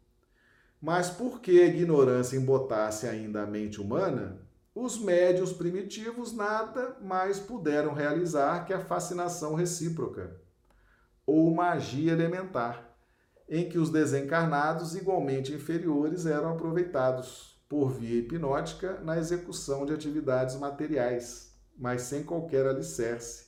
[0.82, 4.42] Mas porque a ignorância embotasse ainda a mente humana,
[4.82, 10.40] os médios primitivos nada mais puderam realizar que a fascinação recíproca,
[11.26, 12.96] ou magia elementar,
[13.48, 20.56] em que os desencarnados igualmente inferiores eram aproveitados por via hipnótica na execução de atividades
[20.56, 23.46] materiais, mas sem qualquer alicerce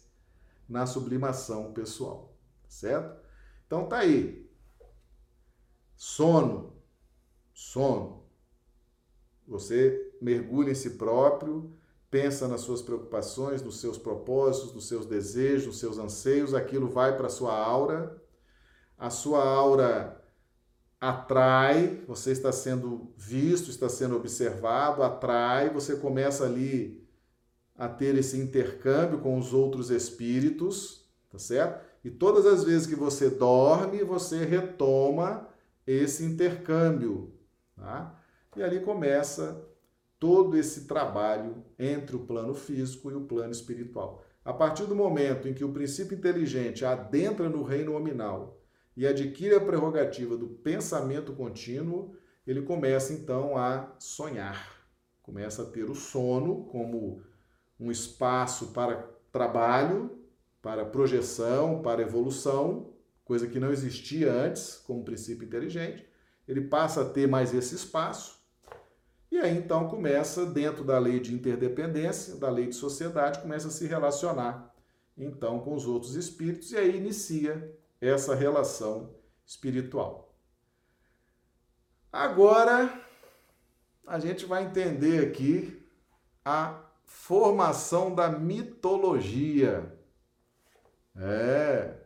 [0.69, 2.37] na sublimação pessoal,
[2.69, 3.21] certo?
[3.67, 4.49] Então tá aí.
[5.97, 6.77] Sono.
[7.53, 8.27] Sono.
[9.47, 11.73] Você mergulha em si próprio,
[12.11, 17.17] pensa nas suas preocupações, nos seus propósitos, nos seus desejos, nos seus anseios, aquilo vai
[17.17, 18.23] para a sua aura.
[18.99, 20.23] A sua aura
[21.01, 27.03] atrai, você está sendo visto, está sendo observado, atrai, você começa ali
[27.75, 31.83] a ter esse intercâmbio com os outros espíritos, tá certo?
[32.05, 35.49] E todas as vezes que você dorme, você retoma
[35.87, 37.33] esse intercâmbio,
[37.75, 38.21] tá?
[38.55, 39.72] E ali começa
[40.23, 44.25] todo esse trabalho entre o plano físico e o plano espiritual.
[44.45, 48.63] A partir do momento em que o princípio inteligente adentra no reino nominal
[48.97, 52.15] e adquire a prerrogativa do pensamento contínuo,
[52.47, 54.87] ele começa então a sonhar,
[55.23, 57.21] começa a ter o sono como
[57.81, 60.09] um espaço para trabalho,
[60.63, 62.93] para projeção, para evolução,
[63.25, 66.07] coisa que não existia antes como princípio inteligente.
[66.47, 68.41] Ele passa a ter mais esse espaço.
[69.33, 73.71] E aí então começa, dentro da lei de interdependência, da lei de sociedade, começa a
[73.71, 74.71] se relacionar
[75.17, 79.15] então com os outros espíritos e aí inicia essa relação
[79.47, 80.35] espiritual.
[82.13, 83.03] Agora
[84.07, 85.83] a gente vai entender aqui
[86.45, 89.99] a formação da mitologia.
[91.17, 91.97] É.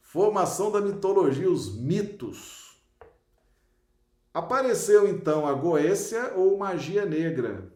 [0.00, 2.69] Formação da mitologia, os mitos.
[4.32, 7.72] Apareceu então a Goécia ou magia negra,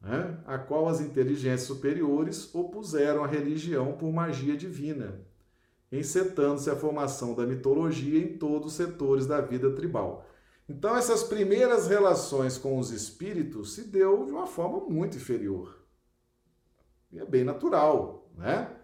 [0.00, 0.38] né?
[0.46, 5.20] a qual as inteligências superiores opuseram a religião por magia divina,
[5.92, 10.26] encetando-se a formação da mitologia em todos os setores da vida tribal.
[10.66, 15.84] Então, essas primeiras relações com os espíritos se deu de uma forma muito inferior.
[17.12, 18.76] E é bem natural, né?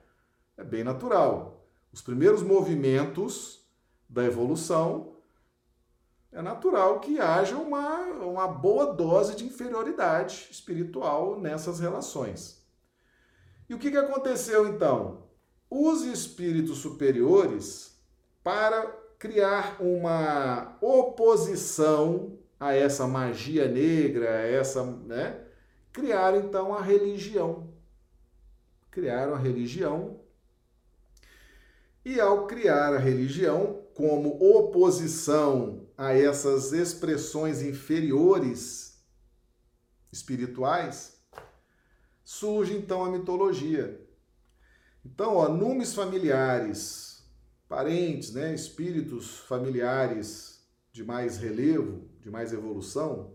[0.56, 1.64] É bem natural.
[1.92, 3.64] Os primeiros movimentos
[4.08, 5.15] da evolução
[6.36, 12.62] é natural que haja uma, uma boa dose de inferioridade espiritual nessas relações.
[13.70, 15.22] E o que, que aconteceu então?
[15.70, 17.98] Os espíritos superiores,
[18.44, 18.82] para
[19.18, 25.40] criar uma oposição a essa magia negra, a essa, né?
[25.90, 27.72] Criaram então a religião.
[28.90, 30.20] Criaram a religião.
[32.04, 39.02] E ao criar a religião como oposição a essas expressões inferiores
[40.12, 41.18] espirituais,
[42.22, 44.00] surge então a mitologia.
[45.04, 45.48] Então, ó,
[45.94, 47.24] familiares,
[47.68, 53.34] parentes, né, espíritos familiares de mais relevo, de mais evolução,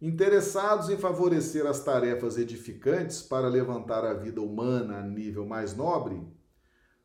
[0.00, 6.26] interessados em favorecer as tarefas edificantes para levantar a vida humana a nível mais nobre,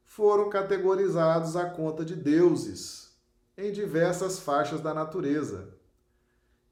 [0.03, 3.04] foram categorizados à conta de deuses
[3.57, 5.75] em diversas faixas da natureza.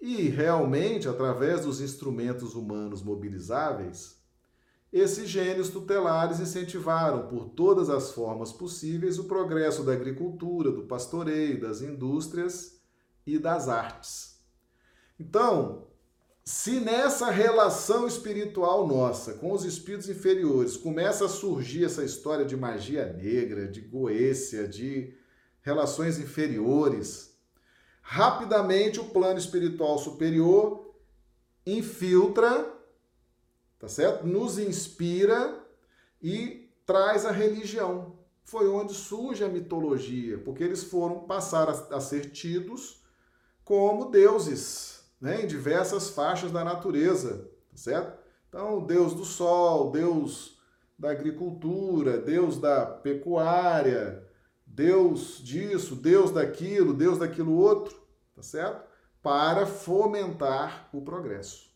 [0.02, 4.22] E realmente, através dos instrumentos humanos mobilizáveis,
[4.92, 11.60] esses gênios tutelares incentivaram por todas as formas possíveis o progresso da agricultura, do pastoreio,
[11.60, 12.80] das indústrias
[13.26, 14.40] e das artes.
[15.20, 15.88] Então,
[16.44, 22.58] se nessa relação espiritual nossa com os espíritos inferiores começa a surgir essa história de
[22.58, 25.16] magia negra, de goécia, de
[25.64, 27.36] relações inferiores,
[28.02, 30.94] rapidamente o plano espiritual superior
[31.66, 32.72] infiltra,
[33.80, 34.28] tá certo?
[34.28, 35.66] Nos inspira
[36.22, 38.20] e traz a religião.
[38.44, 43.02] Foi onde surge a mitologia, porque eles foram passar a, ser tidos
[43.64, 48.22] como deuses, né, em diversas faixas da natureza, tá certo?
[48.50, 50.60] Então, Deus do sol, Deus
[51.00, 54.23] da agricultura, Deus da pecuária,
[54.74, 57.96] Deus disso, Deus daquilo, Deus daquilo outro,
[58.36, 58.84] tá certo?
[59.22, 61.72] Para fomentar o progresso.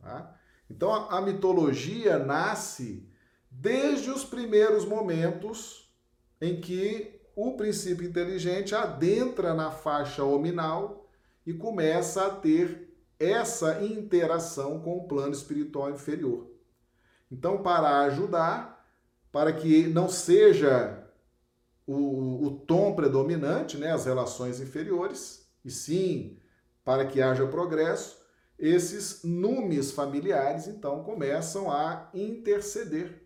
[0.00, 0.34] Tá?
[0.70, 3.06] Então a, a mitologia nasce
[3.50, 5.92] desde os primeiros momentos
[6.40, 11.06] em que o princípio inteligente adentra na faixa hominal
[11.44, 16.48] e começa a ter essa interação com o plano espiritual inferior.
[17.30, 18.86] Então, para ajudar,
[19.30, 20.97] para que não seja
[21.88, 26.36] o, o tom predominante, né, as relações inferiores, e sim
[26.84, 28.18] para que haja progresso,
[28.58, 33.22] esses numes familiares então começam a interceder.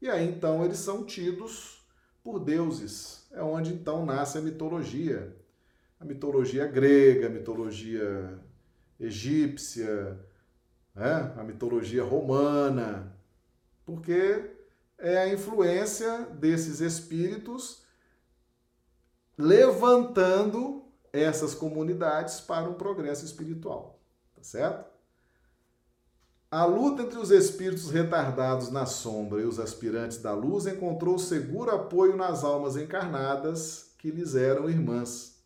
[0.00, 1.86] E aí então eles são tidos
[2.24, 3.28] por deuses.
[3.30, 5.36] É onde então nasce a mitologia.
[6.00, 8.36] A mitologia grega, a mitologia
[8.98, 10.18] egípcia,
[10.92, 11.32] né?
[11.36, 13.16] a mitologia romana,
[13.84, 14.50] porque
[14.98, 17.81] é a influência desses espíritos
[19.36, 24.00] levantando essas comunidades para um progresso espiritual,
[24.34, 24.90] tá certo?
[26.50, 31.70] A luta entre os espíritos retardados na sombra e os aspirantes da luz encontrou seguro
[31.70, 35.42] apoio nas almas encarnadas que lhes eram irmãs.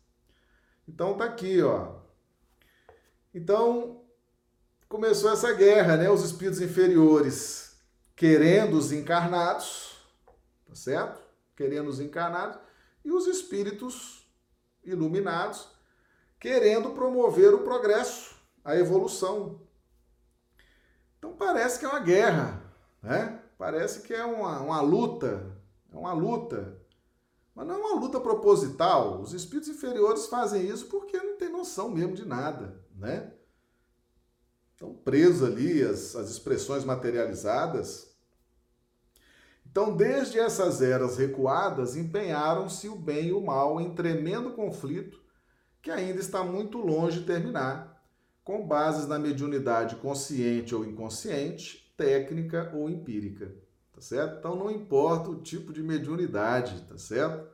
[0.85, 1.95] Então tá aqui, ó.
[3.33, 4.01] Então
[4.89, 6.09] começou essa guerra, né?
[6.09, 7.77] Os espíritos inferiores
[8.15, 9.95] querendo os encarnados,
[10.67, 11.21] tá certo?
[11.55, 12.59] Querendo os encarnados
[13.07, 14.29] e os espíritos
[14.83, 15.69] iluminados
[16.37, 18.35] querendo promover o progresso,
[18.65, 19.61] a evolução.
[21.17, 22.61] Então parece que é uma guerra,
[23.01, 23.41] né?
[23.57, 25.57] Parece que é uma, uma luta,
[25.89, 26.81] é uma luta.
[27.55, 29.21] Mas não é uma luta proposital.
[29.21, 33.33] Os espíritos inferiores fazem isso porque não tem noção mesmo de nada, né?
[34.73, 38.06] Estão presos ali as, as expressões materializadas
[39.77, 45.21] então, desde essas eras recuadas, empenharam-se o bem e o mal em tremendo conflito
[45.83, 48.03] que ainda está muito longe de terminar,
[48.43, 53.53] com bases na mediunidade consciente ou inconsciente, técnica ou empírica,
[53.93, 54.39] tá certo?
[54.39, 57.47] Então não importa o tipo de mediunidade, tá certo?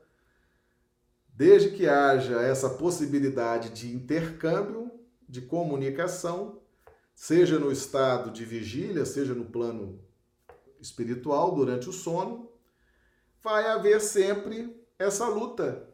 [1.28, 4.90] Desde que haja essa possibilidade de intercâmbio,
[5.28, 6.62] de comunicação,
[7.14, 10.00] seja no estado de vigília, seja no plano
[10.84, 12.52] espiritual durante o sono,
[13.42, 15.90] vai haver sempre essa luta,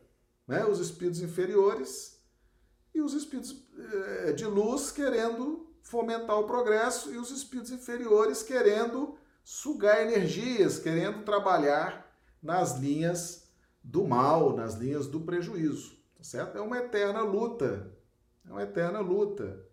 [0.48, 0.66] né?
[0.66, 2.20] Os espíritos inferiores
[2.94, 9.18] e os espíritos eh, de luz querendo fomentar o progresso e os espíritos inferiores querendo
[9.44, 12.06] sugar energias, querendo trabalhar
[12.42, 13.48] nas linhas
[13.84, 16.58] do mal, nas linhas do prejuízo, tá certo?
[16.58, 17.92] É uma eterna luta,
[18.46, 19.66] é uma eterna luta.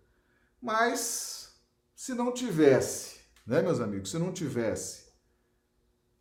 [0.61, 1.55] Mas
[1.95, 5.06] se não tivesse, né, meus amigos, se não tivesse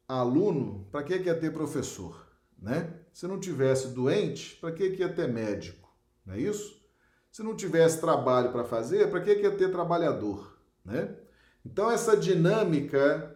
[0.07, 2.25] aluno, para que, que ia ter professor?
[2.57, 2.93] Né?
[3.13, 5.93] Se não tivesse doente, para que, que ia ter médico?
[6.25, 6.83] Não é isso?
[7.31, 10.57] Se não tivesse trabalho para fazer, para que, que ia ter trabalhador?
[10.83, 11.15] Né?
[11.65, 13.35] Então, essa dinâmica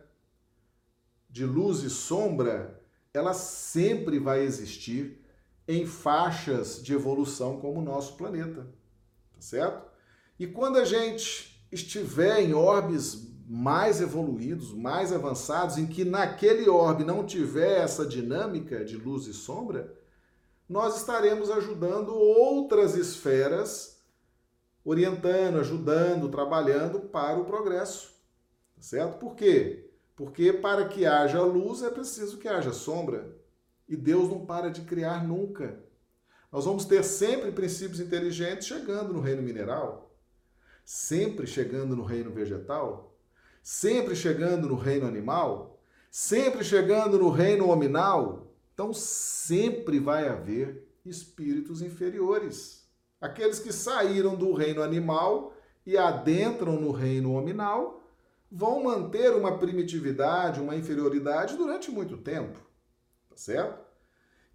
[1.30, 2.82] de luz e sombra,
[3.14, 5.24] ela sempre vai existir
[5.68, 8.64] em faixas de evolução como o nosso planeta.
[9.34, 9.88] Tá certo?
[10.40, 17.04] E quando a gente estiver em orbes mais evoluídos, mais avançados, em que naquele orbe
[17.04, 19.92] não tiver essa dinâmica de luz e sombra,
[20.70, 24.04] nós estaremos ajudando outras esferas,
[24.86, 28.12] orientando, ajudando, trabalhando para o progresso.
[28.76, 29.18] Tá certo?
[29.18, 29.90] Por quê?
[30.16, 33.36] Porque para que haja luz é preciso que haja sombra.
[33.88, 35.80] E Deus não para de criar nunca.
[36.52, 40.16] Nós vamos ter sempre princípios inteligentes chegando no reino mineral,
[40.86, 43.10] sempre chegando no reino vegetal,
[43.62, 51.82] sempre chegando no reino animal, sempre chegando no reino hominal, Então sempre vai haver espíritos
[51.82, 52.90] inferiores.
[53.20, 55.54] Aqueles que saíram do reino animal
[55.86, 58.02] e adentram no reino hominal
[58.50, 62.58] vão manter uma primitividade, uma inferioridade durante muito tempo.
[63.30, 63.86] Tá certo?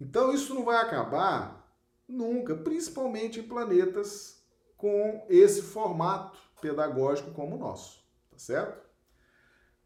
[0.01, 1.71] Então isso não vai acabar
[2.07, 4.43] nunca, principalmente em planetas
[4.75, 8.03] com esse formato pedagógico como o nosso.
[8.29, 8.84] Tá certo?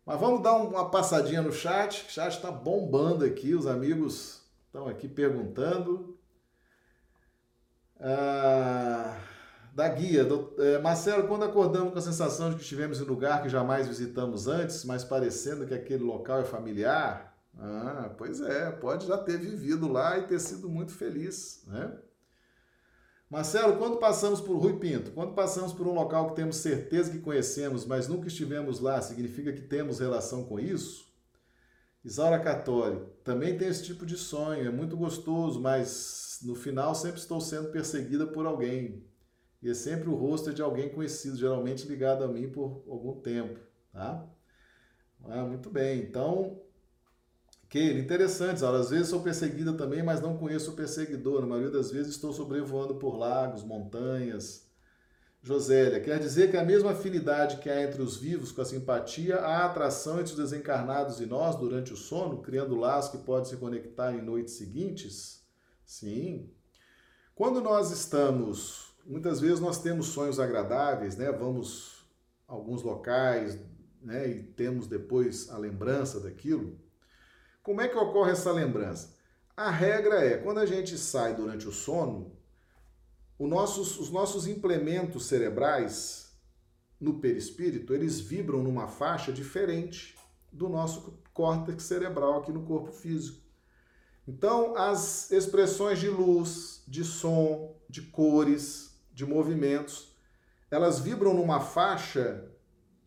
[0.09, 2.03] Mas vamos dar uma passadinha no chat.
[2.07, 6.17] O chat está bombando aqui, os amigos estão aqui perguntando.
[7.99, 9.15] Ah,
[9.71, 10.25] da guia.
[10.25, 13.87] Do, é, Marcelo, quando acordamos com a sensação de que estivemos em lugar que jamais
[13.87, 19.37] visitamos antes, mas parecendo que aquele local é familiar, ah, pois é, pode já ter
[19.37, 21.95] vivido lá e ter sido muito feliz, né?
[23.29, 27.19] Marcelo, quando passamos por Rui Pinto, quando passamos por um local que temos certeza que
[27.19, 31.13] conhecemos, mas nunca estivemos lá, significa que temos relação com isso?
[32.03, 37.19] Isaura Catori, também tem esse tipo de sonho, é muito gostoso, mas no final sempre
[37.19, 39.05] estou sendo perseguida por alguém.
[39.61, 43.59] E é sempre o rosto de alguém conhecido, geralmente ligado a mim por algum tempo,
[43.91, 44.25] tá?
[45.25, 45.99] Ah, muito bem.
[45.99, 46.59] Então,
[47.69, 48.79] Keila, interessante, Zara.
[48.79, 51.41] Às vezes sou perseguida também, mas não conheço o perseguidor.
[51.41, 54.67] Na maioria das vezes estou sobrevoando por lagos, montanhas.
[55.41, 59.37] Josélia, quer dizer que a mesma afinidade que há entre os vivos com a simpatia,
[59.37, 63.55] há atração entre os desencarnados e nós durante o sono, criando laços que podem se
[63.55, 65.45] conectar em noites seguintes?
[65.85, 66.49] Sim.
[67.33, 71.31] Quando nós estamos, muitas vezes nós temos sonhos agradáveis, né?
[71.31, 72.05] Vamos
[72.47, 73.57] a alguns locais,
[74.01, 74.27] né?
[74.27, 76.77] E temos depois a lembrança daquilo.
[77.69, 79.15] Como é que ocorre essa lembrança?
[79.55, 82.35] A regra é, quando a gente sai durante o sono,
[83.39, 86.35] nossos, os nossos implementos cerebrais
[86.99, 90.15] no perispírito, eles vibram numa faixa diferente
[90.51, 93.39] do nosso córtex cerebral aqui no corpo físico.
[94.27, 100.17] Então, as expressões de luz, de som, de cores, de movimentos,
[100.71, 102.49] elas vibram numa faixa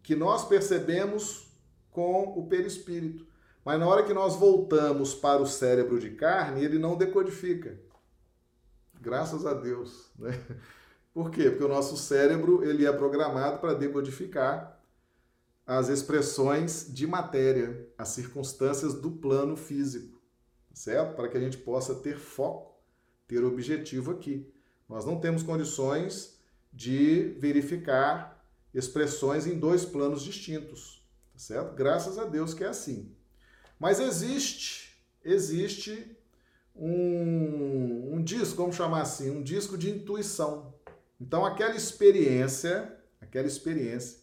[0.05, 1.49] que nós percebemos
[1.91, 3.32] com o perispírito.
[3.65, 7.79] Mas na hora que nós voltamos para o cérebro de carne, ele não decodifica.
[9.01, 10.31] Graças a Deus, né?
[11.13, 11.51] Por quê?
[11.51, 14.81] Porque o nosso cérebro ele é programado para decodificar
[15.67, 20.21] as expressões de matéria, as circunstâncias do plano físico,
[20.73, 21.15] certo?
[21.15, 22.75] Para que a gente possa ter foco,
[23.29, 24.51] ter objetivo aqui.
[24.89, 26.41] Nós não temos condições
[26.73, 28.43] de verificar
[28.75, 31.07] expressões em dois planos distintos,
[31.37, 31.75] certo?
[31.75, 33.15] Graças a Deus que é assim.
[33.83, 36.17] Mas existe, existe
[36.73, 40.73] um, um disco, vamos chamar assim, um disco de intuição.
[41.21, 44.21] Então, aquela experiência, aquela experiência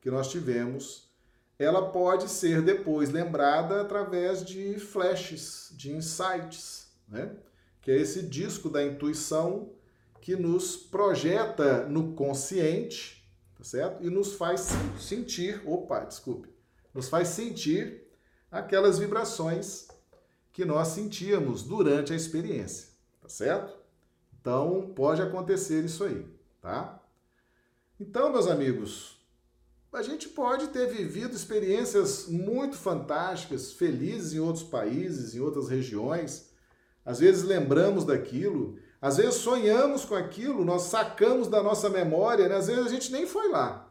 [0.00, 1.08] que nós tivemos,
[1.56, 7.30] ela pode ser depois lembrada através de flashes, de insights, né?
[7.82, 9.70] Que é esse disco da intuição
[10.20, 13.24] que nos projeta no consciente,
[13.56, 14.04] tá certo?
[14.04, 14.66] E nos faz
[14.98, 16.48] sentir, opa, desculpe,
[16.92, 18.05] nos faz sentir
[18.58, 19.88] aquelas vibrações
[20.52, 22.88] que nós sentíamos durante a experiência,
[23.20, 23.76] tá certo?
[24.40, 26.26] Então, pode acontecer isso aí,
[26.60, 27.02] tá?
[28.00, 29.16] Então, meus amigos,
[29.92, 36.50] a gente pode ter vivido experiências muito fantásticas, felizes em outros países, em outras regiões.
[37.04, 42.56] Às vezes lembramos daquilo, às vezes sonhamos com aquilo, nós sacamos da nossa memória, né?
[42.56, 43.90] às vezes a gente nem foi lá,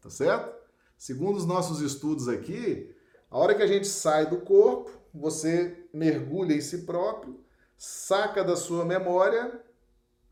[0.00, 0.54] tá certo?
[0.96, 2.94] Segundo os nossos estudos aqui,
[3.30, 7.42] a hora que a gente sai do corpo, você mergulha em si próprio,
[7.78, 9.62] saca da sua memória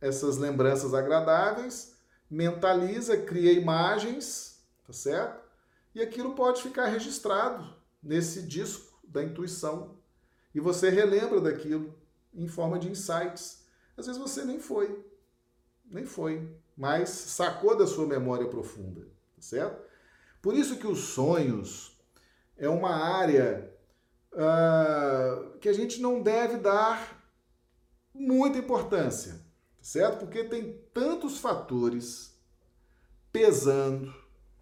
[0.01, 1.97] essas lembranças agradáveis,
[2.31, 5.43] mentaliza, cria imagens, tá certo?
[5.95, 9.97] E aquilo pode ficar registrado nesse disco da intuição.
[10.55, 11.95] E você relembra daquilo
[12.35, 13.65] em forma de insights.
[13.97, 15.05] Às vezes você nem foi,
[15.85, 19.03] nem foi, mas sacou da sua memória profunda,
[19.35, 19.83] tá certo?
[20.41, 21.98] Por isso que os sonhos,
[22.59, 23.73] é uma área
[24.33, 27.19] uh, que a gente não deve dar
[28.13, 29.41] muita importância,
[29.81, 30.19] certo?
[30.19, 32.37] Porque tem tantos fatores
[33.33, 34.13] pesando,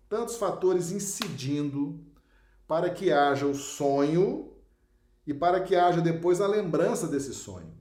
[0.08, 2.04] tantos fatores incidindo
[2.68, 4.52] para que haja o sonho
[5.26, 7.72] e para que haja depois a lembrança desse sonho,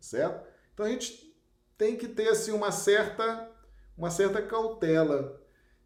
[0.00, 0.46] certo?
[0.74, 1.34] Então a gente
[1.78, 3.48] tem que ter assim uma certa
[3.96, 5.38] uma certa cautela.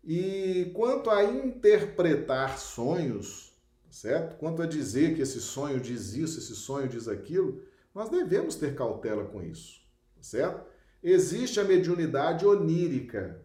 [0.05, 3.54] E quanto a interpretar sonhos,
[3.95, 4.37] certo?
[4.39, 7.63] Quanto a dizer que esse sonho diz isso, esse sonho diz aquilo,
[7.95, 9.81] nós devemos ter cautela com isso,
[10.21, 10.67] certo?
[11.01, 13.41] Existe a mediunidade onírica.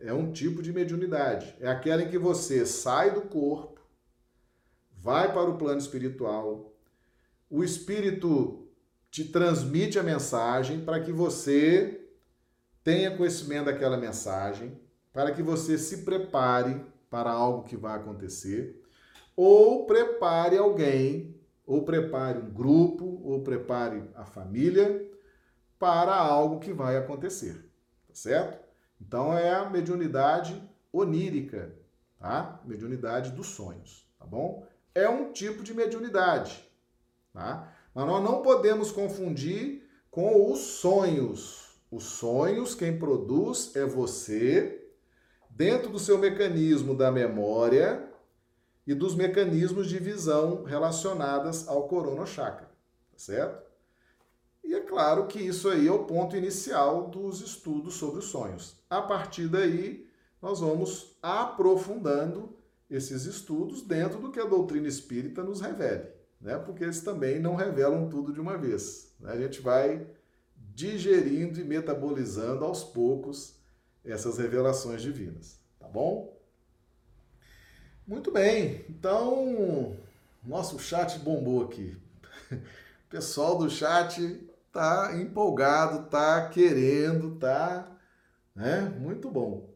[0.00, 1.54] É um tipo de mediunidade.
[1.60, 3.78] É aquela em que você sai do corpo,
[4.90, 6.74] vai para o plano espiritual,
[7.50, 8.66] o espírito
[9.10, 12.08] te transmite a mensagem para que você
[12.82, 14.80] tenha conhecimento daquela mensagem,
[15.12, 18.82] para que você se prepare para algo que vai acontecer,
[19.36, 21.34] ou prepare alguém,
[21.66, 25.10] ou prepare um grupo, ou prepare a família
[25.78, 27.54] para algo que vai acontecer,
[28.06, 28.58] tá certo?
[29.00, 30.62] Então é a mediunidade
[30.92, 31.74] onírica,
[32.18, 32.60] tá?
[32.64, 34.66] Mediunidade dos sonhos, tá bom?
[34.94, 36.70] É um tipo de mediunidade,
[37.32, 37.72] tá?
[37.94, 41.80] Mas nós não podemos confundir com os sonhos.
[41.90, 44.88] Os sonhos, quem produz é você,
[45.50, 48.13] dentro do seu mecanismo da memória
[48.86, 51.88] e dos mecanismos de visão relacionadas ao
[52.26, 52.66] chakra,
[53.10, 53.64] tá certo?
[54.62, 58.76] E é claro que isso aí é o ponto inicial dos estudos sobre os sonhos.
[58.88, 60.08] A partir daí,
[60.40, 62.56] nós vamos aprofundando
[62.88, 66.08] esses estudos dentro do que a doutrina espírita nos revele,
[66.40, 66.58] né?
[66.58, 69.14] Porque eles também não revelam tudo de uma vez.
[69.20, 69.32] Né?
[69.32, 70.06] A gente vai
[70.56, 73.58] digerindo e metabolizando aos poucos
[74.04, 76.33] essas revelações divinas, tá bom?
[78.06, 79.96] Muito bem, então
[80.44, 81.96] nosso chat bombou aqui.
[82.52, 82.56] O
[83.08, 87.88] pessoal do chat tá empolgado, tá querendo, tá,
[88.54, 88.94] né?
[89.00, 89.70] Muito bom.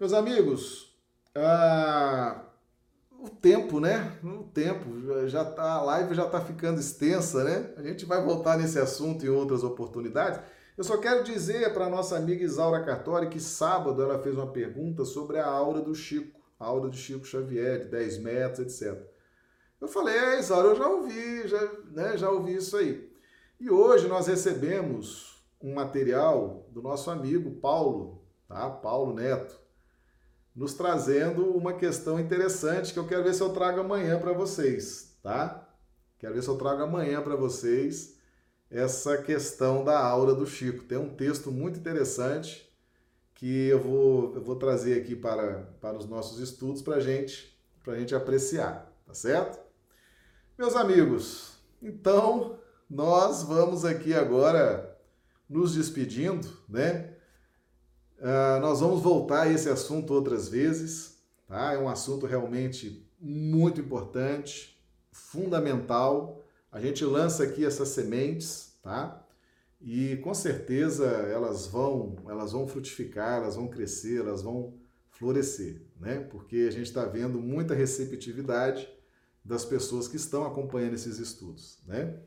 [0.00, 0.96] Meus amigos,
[1.34, 2.46] ah,
[3.20, 4.18] o tempo, né?
[4.24, 7.74] O tempo já tá, a live já tá ficando extensa, né?
[7.76, 10.40] A gente vai voltar nesse assunto em outras oportunidades.
[10.78, 15.04] Eu só quero dizer para nossa amiga Isaura Cartori que sábado ela fez uma pergunta
[15.04, 19.00] sobre a aura do Chico, a aura do Chico Xavier, de 10 metros, etc.
[19.80, 23.10] Eu falei, é, Isaura, eu já ouvi, já, né, já ouvi isso aí.
[23.60, 28.68] E hoje nós recebemos um material do nosso amigo Paulo, tá?
[28.70, 29.58] Paulo Neto,
[30.54, 35.18] nos trazendo uma questão interessante que eu quero ver se eu trago amanhã para vocês,
[35.22, 35.68] tá?
[36.18, 38.16] Quero ver se eu trago amanhã para vocês
[38.70, 40.84] essa questão da aura do Chico.
[40.84, 42.65] Tem um texto muito interessante
[43.36, 47.56] que eu vou, eu vou trazer aqui para, para os nossos estudos para gente,
[47.86, 49.60] a gente apreciar, tá certo?
[50.58, 52.58] Meus amigos, então
[52.90, 54.98] nós vamos aqui agora
[55.48, 57.14] nos despedindo, né?
[58.18, 61.74] Uh, nós vamos voltar a esse assunto outras vezes, tá?
[61.74, 64.82] É um assunto realmente muito importante,
[65.12, 66.42] fundamental
[66.76, 69.25] a gente lança aqui essas sementes, tá?
[69.80, 74.74] E com certeza elas vão, elas vão frutificar, elas vão crescer, elas vão
[75.10, 76.20] florescer, né?
[76.20, 78.88] Porque a gente está vendo muita receptividade
[79.44, 82.18] das pessoas que estão acompanhando esses estudos, né?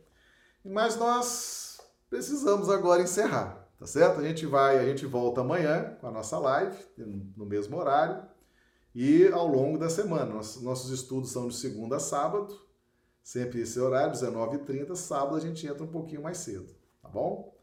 [0.63, 4.19] Mas nós precisamos agora encerrar, tá certo?
[4.19, 6.77] A gente vai, a gente volta amanhã com a nossa live
[7.35, 8.23] no mesmo horário
[8.93, 10.33] e ao longo da semana.
[10.33, 12.69] Nossos estudos são de segunda a sábado
[13.29, 17.57] Sempre esse horário, 19h30, sábado a gente entra um pouquinho mais cedo, tá bom?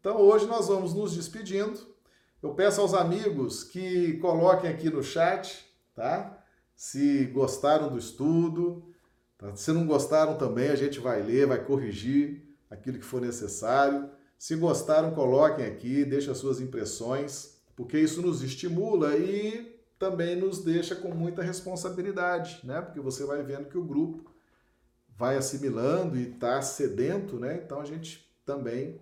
[0.00, 1.78] Então hoje nós vamos nos despedindo.
[2.42, 5.64] Eu peço aos amigos que coloquem aqui no chat,
[5.94, 6.38] tá?
[6.74, 8.84] Se gostaram do estudo,
[9.38, 9.56] tá?
[9.56, 14.10] se não gostaram também, a gente vai ler, vai corrigir aquilo que for necessário.
[14.38, 20.62] Se gostaram, coloquem aqui, deixem as suas impressões, porque isso nos estimula e também nos
[20.62, 22.82] deixa com muita responsabilidade, né?
[22.82, 24.30] Porque você vai vendo que o grupo
[25.16, 27.62] vai assimilando e está sedento, né?
[27.64, 28.98] Então a gente também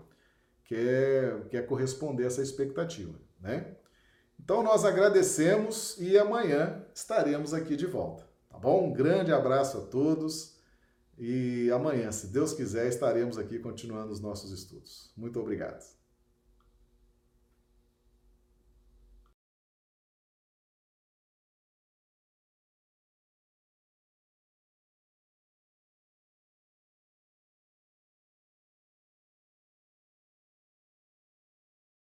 [0.65, 3.77] quer, quer corresponder a essa expectativa, né?
[4.43, 8.89] Então nós agradecemos e amanhã estaremos aqui de volta, tá bom?
[8.89, 10.59] Um grande abraço a todos
[11.17, 15.13] e amanhã, se Deus quiser, estaremos aqui continuando os nossos estudos.
[15.17, 15.94] Muito obrigado.